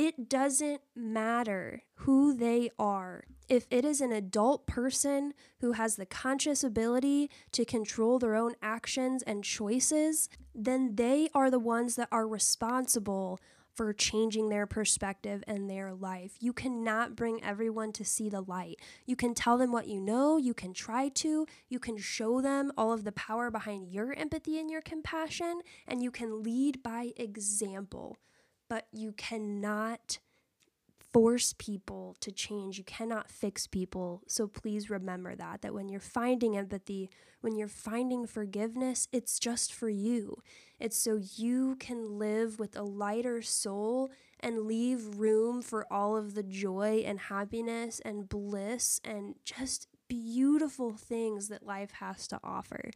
It 0.00 0.28
doesn't 0.28 0.80
matter 0.94 1.82
who 1.94 2.32
they 2.32 2.70
are. 2.78 3.24
If 3.48 3.66
it 3.68 3.84
is 3.84 4.00
an 4.00 4.12
adult 4.12 4.64
person 4.64 5.34
who 5.60 5.72
has 5.72 5.96
the 5.96 6.06
conscious 6.06 6.62
ability 6.62 7.28
to 7.50 7.64
control 7.64 8.20
their 8.20 8.36
own 8.36 8.54
actions 8.62 9.24
and 9.24 9.42
choices, 9.42 10.28
then 10.54 10.94
they 10.94 11.30
are 11.34 11.50
the 11.50 11.58
ones 11.58 11.96
that 11.96 12.06
are 12.12 12.28
responsible 12.28 13.40
for 13.74 13.92
changing 13.92 14.50
their 14.50 14.68
perspective 14.68 15.42
and 15.48 15.68
their 15.68 15.92
life. 15.92 16.36
You 16.38 16.52
cannot 16.52 17.16
bring 17.16 17.42
everyone 17.42 17.90
to 17.94 18.04
see 18.04 18.28
the 18.28 18.42
light. 18.42 18.76
You 19.04 19.16
can 19.16 19.34
tell 19.34 19.58
them 19.58 19.72
what 19.72 19.88
you 19.88 20.00
know, 20.00 20.36
you 20.36 20.54
can 20.54 20.74
try 20.74 21.08
to, 21.08 21.44
you 21.68 21.80
can 21.80 21.96
show 21.96 22.40
them 22.40 22.70
all 22.78 22.92
of 22.92 23.02
the 23.02 23.10
power 23.10 23.50
behind 23.50 23.88
your 23.88 24.12
empathy 24.12 24.60
and 24.60 24.70
your 24.70 24.80
compassion, 24.80 25.62
and 25.88 26.04
you 26.04 26.12
can 26.12 26.44
lead 26.44 26.84
by 26.84 27.14
example. 27.16 28.16
But 28.68 28.86
you 28.92 29.12
cannot 29.12 30.18
force 31.12 31.54
people 31.56 32.16
to 32.20 32.30
change. 32.30 32.78
You 32.78 32.84
cannot 32.84 33.30
fix 33.30 33.66
people. 33.66 34.22
So 34.26 34.46
please 34.46 34.90
remember 34.90 35.34
that 35.34 35.62
that 35.62 35.74
when 35.74 35.88
you're 35.88 36.00
finding 36.00 36.56
empathy, 36.56 37.10
when 37.40 37.56
you're 37.56 37.68
finding 37.68 38.26
forgiveness, 38.26 39.08
it's 39.12 39.38
just 39.38 39.72
for 39.72 39.88
you. 39.88 40.42
It's 40.78 40.96
so 40.96 41.20
you 41.36 41.76
can 41.76 42.18
live 42.18 42.58
with 42.58 42.76
a 42.76 42.82
lighter 42.82 43.40
soul 43.42 44.10
and 44.40 44.66
leave 44.66 45.18
room 45.18 45.62
for 45.62 45.90
all 45.92 46.16
of 46.16 46.34
the 46.34 46.42
joy 46.42 47.02
and 47.06 47.18
happiness 47.18 48.00
and 48.04 48.28
bliss 48.28 49.00
and 49.04 49.34
just 49.44 49.88
beautiful 50.08 50.92
things 50.94 51.48
that 51.48 51.66
life 51.66 51.92
has 52.00 52.26
to 52.28 52.40
offer. 52.44 52.90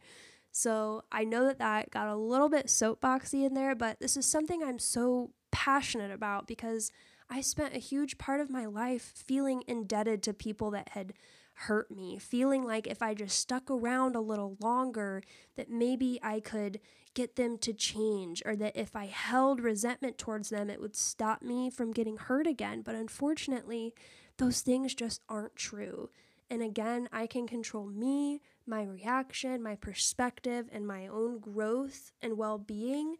So 0.51 1.03
I 1.11 1.23
know 1.23 1.45
that 1.45 1.57
that 1.59 1.89
got 1.89 2.07
a 2.07 2.15
little 2.15 2.49
bit 2.49 2.67
soapboxy 2.67 3.45
in 3.45 3.55
there, 3.55 3.75
but 3.75 3.99
this 3.99 4.15
is 4.15 4.25
something 4.25 4.63
I'm 4.63 4.79
so 4.79 5.31
passionate 5.53 6.11
about 6.11 6.47
because 6.47 6.91
I 7.29 7.39
spent 7.39 7.75
a 7.75 7.79
huge 7.79 8.17
part 8.17 8.41
of 8.41 8.49
my 8.49 8.65
life 8.65 9.13
feeling 9.15 9.63
indebted 9.67 10.21
to 10.23 10.33
people 10.33 10.71
that 10.71 10.89
had 10.89 11.13
hurt 11.53 11.91
me, 11.91 12.17
feeling 12.17 12.63
like 12.63 12.87
if 12.87 13.01
I 13.01 13.13
just 13.13 13.37
stuck 13.37 13.69
around 13.69 14.15
a 14.15 14.21
little 14.21 14.57
longer, 14.59 15.21
that 15.55 15.69
maybe 15.69 16.19
I 16.21 16.39
could 16.39 16.79
get 17.13 17.35
them 17.35 17.57
to 17.59 17.73
change, 17.73 18.41
or 18.43 18.55
that 18.55 18.75
if 18.75 18.95
I 18.95 19.05
held 19.05 19.61
resentment 19.61 20.17
towards 20.17 20.49
them, 20.49 20.69
it 20.69 20.81
would 20.81 20.95
stop 20.95 21.43
me 21.43 21.69
from 21.69 21.91
getting 21.91 22.17
hurt 22.17 22.47
again. 22.47 22.81
But 22.81 22.95
unfortunately, 22.95 23.93
those 24.37 24.61
things 24.61 24.95
just 24.95 25.21
aren't 25.29 25.55
true. 25.55 26.09
And 26.49 26.63
again, 26.63 27.07
I 27.11 27.27
can 27.27 27.47
control 27.47 27.85
me, 27.85 28.41
my 28.65 28.83
reaction, 28.83 29.61
my 29.61 29.75
perspective, 29.75 30.69
and 30.71 30.87
my 30.87 31.07
own 31.07 31.39
growth 31.39 32.11
and 32.21 32.37
well 32.37 32.57
being, 32.57 33.17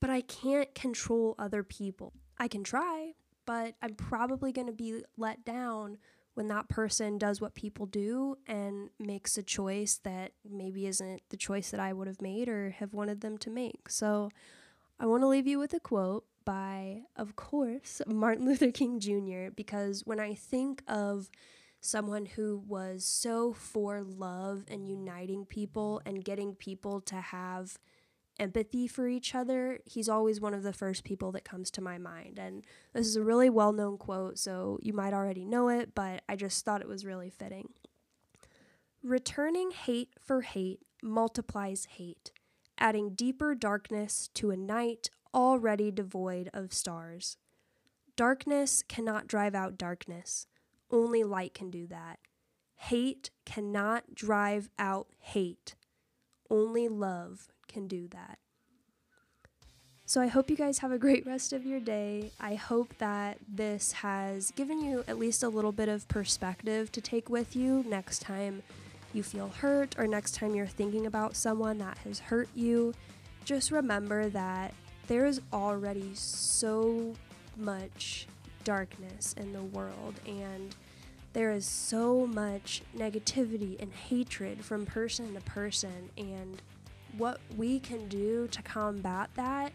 but 0.00 0.10
I 0.10 0.20
can't 0.20 0.74
control 0.74 1.34
other 1.38 1.62
people. 1.62 2.12
I 2.38 2.48
can 2.48 2.64
try, 2.64 3.12
but 3.46 3.74
I'm 3.82 3.94
probably 3.94 4.52
going 4.52 4.66
to 4.66 4.72
be 4.72 5.02
let 5.16 5.44
down 5.44 5.98
when 6.34 6.48
that 6.48 6.68
person 6.68 7.18
does 7.18 7.40
what 7.40 7.54
people 7.54 7.86
do 7.86 8.36
and 8.46 8.90
makes 9.00 9.36
a 9.36 9.42
choice 9.42 9.98
that 10.04 10.32
maybe 10.48 10.86
isn't 10.86 11.22
the 11.30 11.36
choice 11.36 11.70
that 11.70 11.80
I 11.80 11.92
would 11.92 12.06
have 12.06 12.22
made 12.22 12.48
or 12.48 12.70
have 12.78 12.94
wanted 12.94 13.22
them 13.22 13.38
to 13.38 13.50
make. 13.50 13.88
So 13.88 14.30
I 15.00 15.06
want 15.06 15.22
to 15.22 15.26
leave 15.26 15.48
you 15.48 15.58
with 15.58 15.74
a 15.74 15.80
quote 15.80 16.24
by, 16.44 17.02
of 17.16 17.34
course, 17.34 18.00
Martin 18.06 18.46
Luther 18.46 18.70
King 18.70 19.00
Jr., 19.00 19.50
because 19.54 20.02
when 20.06 20.20
I 20.20 20.34
think 20.34 20.82
of 20.86 21.28
someone 21.80 22.26
who 22.26 22.62
was 22.66 23.04
so 23.04 23.52
for 23.52 24.02
love 24.02 24.64
and 24.68 24.88
uniting 24.88 25.44
people 25.44 26.00
and 26.06 26.24
getting 26.24 26.54
people 26.54 27.00
to 27.00 27.16
have 27.16 27.78
empathy 28.38 28.86
for 28.86 29.08
each 29.08 29.34
other, 29.34 29.80
he's 29.84 30.08
always 30.08 30.40
one 30.40 30.54
of 30.54 30.62
the 30.62 30.72
first 30.72 31.04
people 31.04 31.32
that 31.32 31.44
comes 31.44 31.70
to 31.72 31.80
my 31.80 31.98
mind. 31.98 32.38
And 32.38 32.64
this 32.92 33.06
is 33.06 33.16
a 33.16 33.22
really 33.22 33.50
well 33.50 33.72
known 33.72 33.98
quote, 33.98 34.38
so 34.38 34.78
you 34.82 34.92
might 34.92 35.12
already 35.12 35.44
know 35.44 35.68
it, 35.68 35.94
but 35.94 36.22
I 36.28 36.36
just 36.36 36.64
thought 36.64 36.80
it 36.80 36.88
was 36.88 37.04
really 37.04 37.30
fitting. 37.30 37.70
Returning 39.02 39.70
hate 39.70 40.10
for 40.20 40.42
hate 40.42 40.80
multiplies 41.02 41.86
hate, 41.96 42.32
adding 42.78 43.14
deeper 43.14 43.54
darkness 43.54 44.28
to 44.34 44.50
a 44.50 44.56
night 44.56 45.10
already 45.34 45.90
devoid 45.90 46.50
of 46.52 46.72
stars. 46.72 47.36
Darkness 48.16 48.82
cannot 48.82 49.28
drive 49.28 49.54
out 49.54 49.78
darkness, 49.78 50.46
only 50.90 51.22
light 51.22 51.54
can 51.54 51.70
do 51.70 51.86
that. 51.86 52.18
Hate 52.74 53.30
cannot 53.44 54.14
drive 54.14 54.68
out 54.78 55.08
hate, 55.18 55.74
only 56.50 56.88
love 56.88 57.48
can 57.68 57.86
do 57.86 58.08
that. 58.08 58.38
So 60.06 60.22
I 60.22 60.26
hope 60.26 60.48
you 60.48 60.56
guys 60.56 60.78
have 60.78 60.90
a 60.90 60.98
great 60.98 61.26
rest 61.26 61.52
of 61.52 61.66
your 61.66 61.80
day. 61.80 62.30
I 62.40 62.54
hope 62.54 62.96
that 62.96 63.36
this 63.46 63.92
has 63.92 64.50
given 64.52 64.80
you 64.80 65.04
at 65.06 65.18
least 65.18 65.42
a 65.42 65.50
little 65.50 65.70
bit 65.70 65.90
of 65.90 66.08
perspective 66.08 66.90
to 66.92 67.02
take 67.02 67.28
with 67.28 67.54
you 67.54 67.84
next 67.86 68.20
time 68.22 68.62
you 69.12 69.22
feel 69.22 69.48
hurt 69.48 69.94
or 69.98 70.06
next 70.06 70.34
time 70.34 70.54
you're 70.54 70.66
thinking 70.66 71.04
about 71.04 71.36
someone 71.36 71.76
that 71.78 71.98
has 71.98 72.20
hurt 72.20 72.48
you. 72.54 72.94
Just 73.44 73.70
remember 73.70 74.30
that 74.30 74.72
there 75.08 75.26
is 75.26 75.42
already 75.52 76.10
so 76.14 77.14
much 77.56 78.26
darkness 78.64 79.34
in 79.36 79.52
the 79.52 79.62
world 79.62 80.14
and 80.26 80.74
there 81.32 81.52
is 81.52 81.66
so 81.66 82.26
much 82.26 82.82
negativity 82.96 83.80
and 83.80 83.92
hatred 83.92 84.64
from 84.64 84.86
person 84.86 85.34
to 85.34 85.40
person 85.42 86.10
and 86.16 86.62
what 87.18 87.40
we 87.56 87.78
can 87.80 88.08
do 88.08 88.48
to 88.48 88.62
combat 88.62 89.28
that 89.34 89.72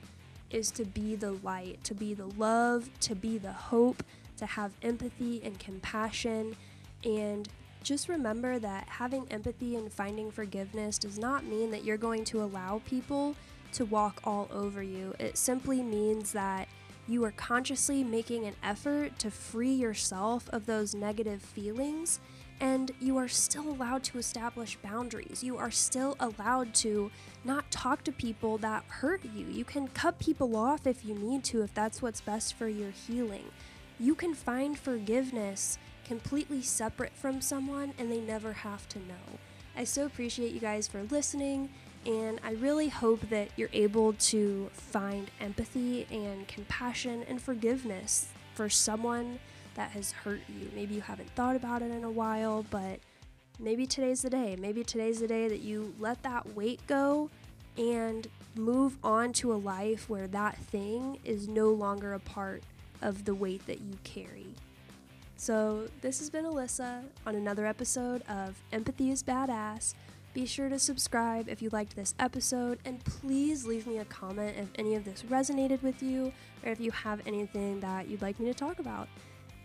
is 0.49 0.71
to 0.71 0.85
be 0.85 1.15
the 1.15 1.33
light, 1.43 1.83
to 1.83 1.93
be 1.93 2.13
the 2.13 2.27
love, 2.27 2.89
to 3.01 3.15
be 3.15 3.37
the 3.37 3.51
hope, 3.51 4.03
to 4.37 4.45
have 4.45 4.71
empathy 4.81 5.41
and 5.43 5.59
compassion. 5.59 6.55
And 7.03 7.47
just 7.83 8.07
remember 8.07 8.59
that 8.59 8.87
having 8.87 9.27
empathy 9.29 9.75
and 9.75 9.91
finding 9.91 10.31
forgiveness 10.31 10.97
does 10.97 11.19
not 11.19 11.43
mean 11.43 11.69
that 11.71 11.83
you're 11.83 11.97
going 11.97 12.23
to 12.25 12.41
allow 12.41 12.81
people 12.85 13.35
to 13.73 13.85
walk 13.85 14.21
all 14.23 14.47
over 14.53 14.81
you. 14.81 15.13
It 15.19 15.37
simply 15.37 15.81
means 15.81 16.31
that 16.31 16.67
you 17.07 17.23
are 17.25 17.31
consciously 17.31 18.03
making 18.03 18.45
an 18.45 18.55
effort 18.63 19.19
to 19.19 19.29
free 19.29 19.73
yourself 19.73 20.47
of 20.53 20.65
those 20.65 20.95
negative 20.95 21.41
feelings 21.41 22.19
and 22.59 22.91
you 22.99 23.17
are 23.17 23.27
still 23.27 23.69
allowed 23.69 24.03
to 24.03 24.17
establish 24.17 24.77
boundaries. 24.77 25.43
You 25.43 25.57
are 25.57 25.71
still 25.71 26.15
allowed 26.19 26.73
to 26.75 27.11
not 27.43 27.69
talk 27.71 28.03
to 28.05 28.11
people 28.11 28.57
that 28.59 28.83
hurt 28.87 29.21
you. 29.23 29.45
You 29.47 29.65
can 29.65 29.87
cut 29.89 30.19
people 30.19 30.55
off 30.55 30.87
if 30.87 31.03
you 31.03 31.15
need 31.15 31.43
to, 31.45 31.61
if 31.63 31.73
that's 31.73 32.01
what's 32.01 32.21
best 32.21 32.53
for 32.53 32.67
your 32.67 32.91
healing. 32.91 33.45
You 33.99 34.15
can 34.15 34.33
find 34.33 34.77
forgiveness 34.77 35.77
completely 36.05 36.61
separate 36.61 37.13
from 37.13 37.41
someone 37.41 37.93
and 37.97 38.11
they 38.11 38.19
never 38.19 38.53
have 38.53 38.87
to 38.89 38.99
know. 38.99 39.39
I 39.75 39.83
so 39.85 40.05
appreciate 40.05 40.53
you 40.53 40.59
guys 40.59 40.87
for 40.87 41.03
listening, 41.03 41.69
and 42.05 42.39
I 42.43 42.51
really 42.51 42.89
hope 42.89 43.21
that 43.29 43.49
you're 43.55 43.69
able 43.73 44.13
to 44.13 44.69
find 44.73 45.31
empathy 45.39 46.05
and 46.11 46.47
compassion 46.47 47.23
and 47.27 47.41
forgiveness 47.41 48.27
for 48.53 48.69
someone 48.69 49.39
that 49.75 49.91
has 49.91 50.11
hurt 50.11 50.41
you. 50.47 50.69
Maybe 50.75 50.95
you 50.95 51.01
haven't 51.01 51.29
thought 51.31 51.55
about 51.55 51.81
it 51.81 51.91
in 51.91 52.03
a 52.03 52.11
while, 52.11 52.65
but 52.69 52.99
maybe 53.59 53.85
today's 53.85 54.21
the 54.21 54.29
day. 54.29 54.55
Maybe 54.59 54.83
today's 54.83 55.19
the 55.19 55.27
day 55.27 55.47
that 55.47 55.61
you 55.61 55.93
let 55.99 56.21
that 56.23 56.55
weight 56.55 56.81
go 56.87 57.29
and 57.77 58.27
move 58.55 58.97
on 59.03 59.33
to 59.33 59.53
a 59.53 59.55
life 59.55 60.09
where 60.09 60.27
that 60.27 60.57
thing 60.57 61.17
is 61.23 61.47
no 61.47 61.69
longer 61.69 62.13
a 62.13 62.19
part 62.19 62.63
of 63.01 63.25
the 63.25 63.33
weight 63.33 63.65
that 63.67 63.81
you 63.81 63.97
carry. 64.03 64.53
So, 65.35 65.89
this 66.01 66.19
has 66.19 66.29
been 66.29 66.45
Alyssa 66.45 67.03
on 67.25 67.35
another 67.35 67.65
episode 67.65 68.21
of 68.29 68.61
Empathy 68.71 69.11
is 69.11 69.23
Badass. 69.23 69.93
Be 70.33 70.45
sure 70.45 70.69
to 70.69 70.79
subscribe 70.79 71.49
if 71.49 71.61
you 71.61 71.69
liked 71.71 71.95
this 71.95 72.15
episode, 72.17 72.79
and 72.85 73.03
please 73.03 73.65
leave 73.65 73.85
me 73.85 73.97
a 73.97 74.05
comment 74.05 74.55
if 74.57 74.69
any 74.75 74.95
of 74.95 75.03
this 75.03 75.23
resonated 75.23 75.83
with 75.83 76.01
you 76.01 76.31
or 76.63 76.71
if 76.71 76.79
you 76.79 76.91
have 76.91 77.21
anything 77.27 77.79
that 77.81 78.07
you'd 78.07 78.21
like 78.21 78.39
me 78.39 78.45
to 78.45 78.53
talk 78.53 78.79
about. 78.79 79.07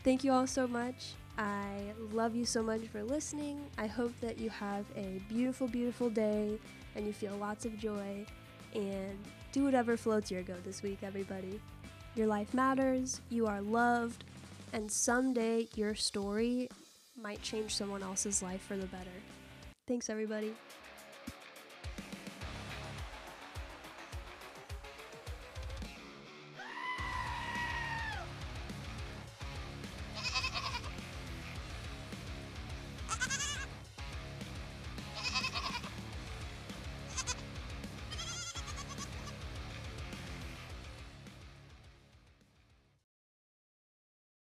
Thank 0.08 0.24
you 0.24 0.32
all 0.32 0.46
so 0.46 0.66
much. 0.66 1.12
I 1.36 1.92
love 2.14 2.34
you 2.34 2.46
so 2.46 2.62
much 2.62 2.80
for 2.88 3.02
listening. 3.02 3.61
I 3.76 3.86
hope 3.86 4.18
that 4.22 4.38
you 4.38 4.48
have 4.48 4.86
a 4.96 5.20
beautiful, 5.28 5.68
beautiful 5.68 6.09
day 6.09 6.59
and 6.96 7.06
you 7.06 7.12
feel 7.12 7.36
lots 7.36 7.66
of 7.66 7.78
joy. 7.78 8.24
And 8.74 9.18
do 9.52 9.64
whatever 9.64 9.98
floats 9.98 10.30
your 10.30 10.42
goat 10.42 10.64
this 10.64 10.82
week, 10.82 11.00
everybody. 11.02 11.61
Your 12.14 12.26
life 12.26 12.54
matters, 12.54 13.20
you 13.28 13.46
are 13.46 13.61
loved, 13.61 14.24
and 14.72 14.90
someday 14.90 15.68
your 15.74 15.94
story 15.94 16.70
might 17.14 17.42
change 17.42 17.74
someone 17.74 18.02
else's 18.02 18.42
life 18.42 18.62
for 18.62 18.78
the 18.78 18.86
better. 18.86 19.11
Thanks, 19.86 20.09
everybody. 20.09 20.54